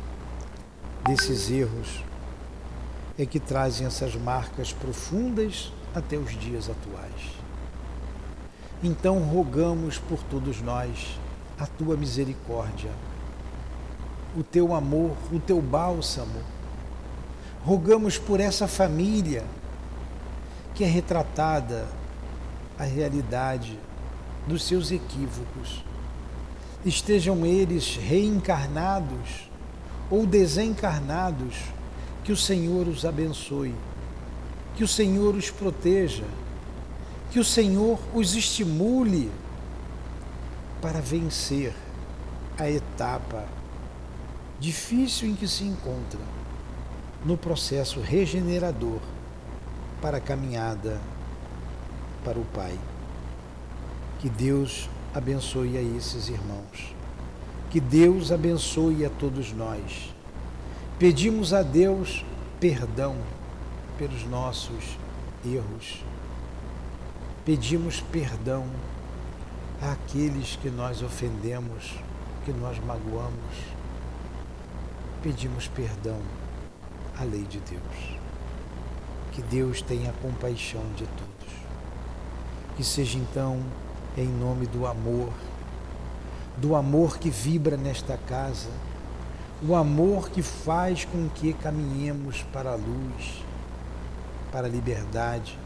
desses 1.08 1.49
erros 1.49 2.03
é 3.18 3.26
que 3.26 3.39
trazem 3.39 3.88
essas 3.88 4.14
marcas 4.16 4.74
profundas 4.74 5.72
até 5.95 6.18
os 6.18 6.38
dias 6.38 6.70
atuais. 6.70 7.38
Então 8.84 9.20
rogamos 9.20 9.97
por 9.97 10.22
todos 10.24 10.62
nós 10.62 11.18
a 11.58 11.66
tua 11.66 11.95
misericórdia, 11.95 12.91
o 14.36 14.43
teu 14.43 14.76
amor, 14.76 15.16
o 15.32 15.39
teu 15.39 15.62
bálsamo. 15.62 16.43
Rogamos 17.64 18.18
por 18.18 18.39
essa 18.41 18.68
família 18.68 19.45
que 20.76 20.84
é 20.84 20.88
retratada 20.88 21.88
a 22.78 22.84
realidade 22.84 23.80
dos 24.45 24.64
seus 24.64 24.91
equívocos. 24.91 25.84
Estejam 26.86 27.45
eles 27.45 27.95
reencarnados 27.95 29.46
ou 30.10 30.26
desencarnados 30.26 31.55
que 32.24 32.32
o 32.32 32.38
Senhor 32.38 32.88
os 32.88 33.05
abençoe, 33.05 33.74
que 34.76 34.84
o 34.84 34.88
Senhor 34.88 35.36
os 35.36 35.49
proteja, 35.49 36.26
que 37.32 37.39
o 37.39 37.43
Senhor 37.43 37.99
os 38.14 38.36
estimule 38.36 39.32
para 40.82 41.01
vencer 41.01 41.74
a 42.58 42.70
etapa 42.70 43.45
difícil 44.60 45.30
em 45.30 45.36
que 45.36 45.47
se 45.47 45.64
encontra 45.64 46.20
no 47.24 47.38
processo 47.38 47.99
regenerador 47.99 48.99
para 50.01 50.18
a 50.18 50.22
caminhada 50.22 50.99
para 52.24 52.39
o 52.39 52.45
Pai. 52.45 52.78
Que 54.20 54.30
Deus 54.30 54.89
abençoe 55.14 55.78
a 55.78 55.82
esses 55.82 56.30
irmãos. 56.30 56.96
Que 57.70 57.80
Deus 57.80 58.32
abençoe 58.32 59.05
a 59.05 59.09
todos 59.09 59.51
nós. 59.51 60.13
Pedimos 60.97 61.53
a 61.53 61.61
Deus 61.61 62.26
perdão 62.59 63.15
pelos 63.97 64.24
nossos 64.24 64.97
erros. 65.45 66.03
Pedimos 67.45 68.01
perdão 68.01 68.65
àqueles 69.82 70.55
que 70.55 70.70
nós 70.70 71.01
ofendemos, 71.01 71.93
que 72.45 72.51
nós 72.51 72.80
magoamos. 72.80 73.55
Pedimos 75.22 75.68
perdão 75.68 76.20
à 77.20 77.24
lei 77.24 77.43
de 77.43 77.59
Deus. 77.59 78.18
Que 79.34 79.41
Deus 79.41 79.82
tenha 79.82 80.13
compaixão 80.22 80.84
de 80.95 81.05
todos. 81.05 81.53
Que 82.78 82.84
seja 82.84 83.18
então 83.18 83.61
em 84.18 84.28
nome 84.28 84.65
do 84.65 84.88
amor, 84.88 85.32
do 86.58 86.76
amor 86.76 87.20
que 87.20 87.30
vibra 87.30 87.78
nesta 87.78 88.18
casa, 88.18 88.70
o 89.62 89.76
amor 89.76 90.30
que 90.30 90.41
faz 90.41 91.05
com 91.05 91.30
que 91.30 91.53
caminhemos 91.53 92.43
para 92.51 92.72
a 92.72 92.76
luz, 92.76 93.43
para 94.51 94.68
a 94.68 94.70
liberdade, 94.70 95.58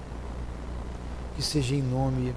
que 1.36 1.42
seja 1.42 1.76
em 1.76 1.82
nome 1.82 2.36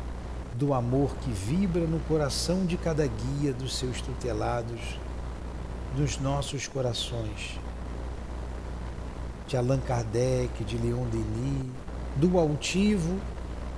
do 0.54 0.72
amor 0.72 1.16
que 1.16 1.30
vibra 1.30 1.84
no 1.84 1.98
coração 2.00 2.64
de 2.64 2.76
cada 2.76 3.06
guia 3.06 3.52
dos 3.52 3.76
seus 3.76 4.00
tutelados, 4.00 4.98
dos 5.96 6.18
nossos 6.18 6.68
corações, 6.68 7.58
de 9.48 9.56
Allan 9.56 9.80
Kardec, 9.80 10.62
de 10.64 10.78
Leon 10.78 11.06
Denis, 11.06 11.72
do 12.16 12.38
altivo 12.38 13.18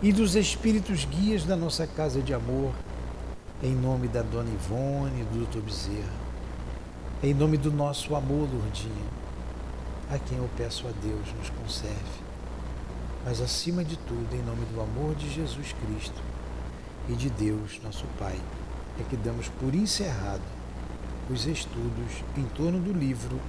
e 0.02 0.12
dos 0.12 0.34
espíritos 0.34 1.06
guias 1.06 1.44
da 1.44 1.56
nossa 1.56 1.86
casa 1.86 2.20
de 2.20 2.34
amor, 2.34 2.72
em 3.62 3.74
nome 3.74 4.06
da 4.06 4.20
Dona 4.20 4.50
Ivone 4.50 5.22
e 5.22 5.24
do 5.24 5.46
Dr. 5.46 5.60
Bezerra, 5.60 6.26
em 7.22 7.32
nome 7.32 7.56
do 7.56 7.72
nosso 7.72 8.14
amor, 8.14 8.46
Lourdinha, 8.52 9.06
a 10.10 10.18
quem 10.18 10.36
eu 10.36 10.48
peço 10.56 10.86
a 10.86 10.90
Deus 11.02 11.32
nos 11.38 11.48
conserve, 11.50 12.20
mas 13.24 13.40
acima 13.40 13.82
de 13.82 13.96
tudo, 13.96 14.28
em 14.34 14.42
nome 14.42 14.66
do 14.66 14.80
amor 14.80 15.14
de 15.14 15.30
Jesus 15.32 15.72
Cristo 15.72 16.20
e 17.08 17.14
de 17.14 17.30
Deus, 17.30 17.80
nosso 17.82 18.04
Pai, 18.18 18.38
é 19.00 19.02
que 19.04 19.16
damos 19.16 19.48
por 19.48 19.74
encerrado 19.74 20.42
os 21.30 21.46
estudos 21.46 22.22
em 22.36 22.44
torno 22.54 22.78
do 22.78 22.92
livro 22.92 23.40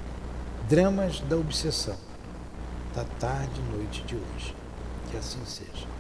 Dramas 0.70 1.20
da 1.22 1.36
Obsessão, 1.36 1.98
da 2.96 3.04
tarde 3.20 3.60
e 3.60 3.76
noite 3.76 4.04
de 4.04 4.16
hoje. 4.16 4.56
Que 5.12 5.18
assim 5.18 5.44
seja. 5.46 5.97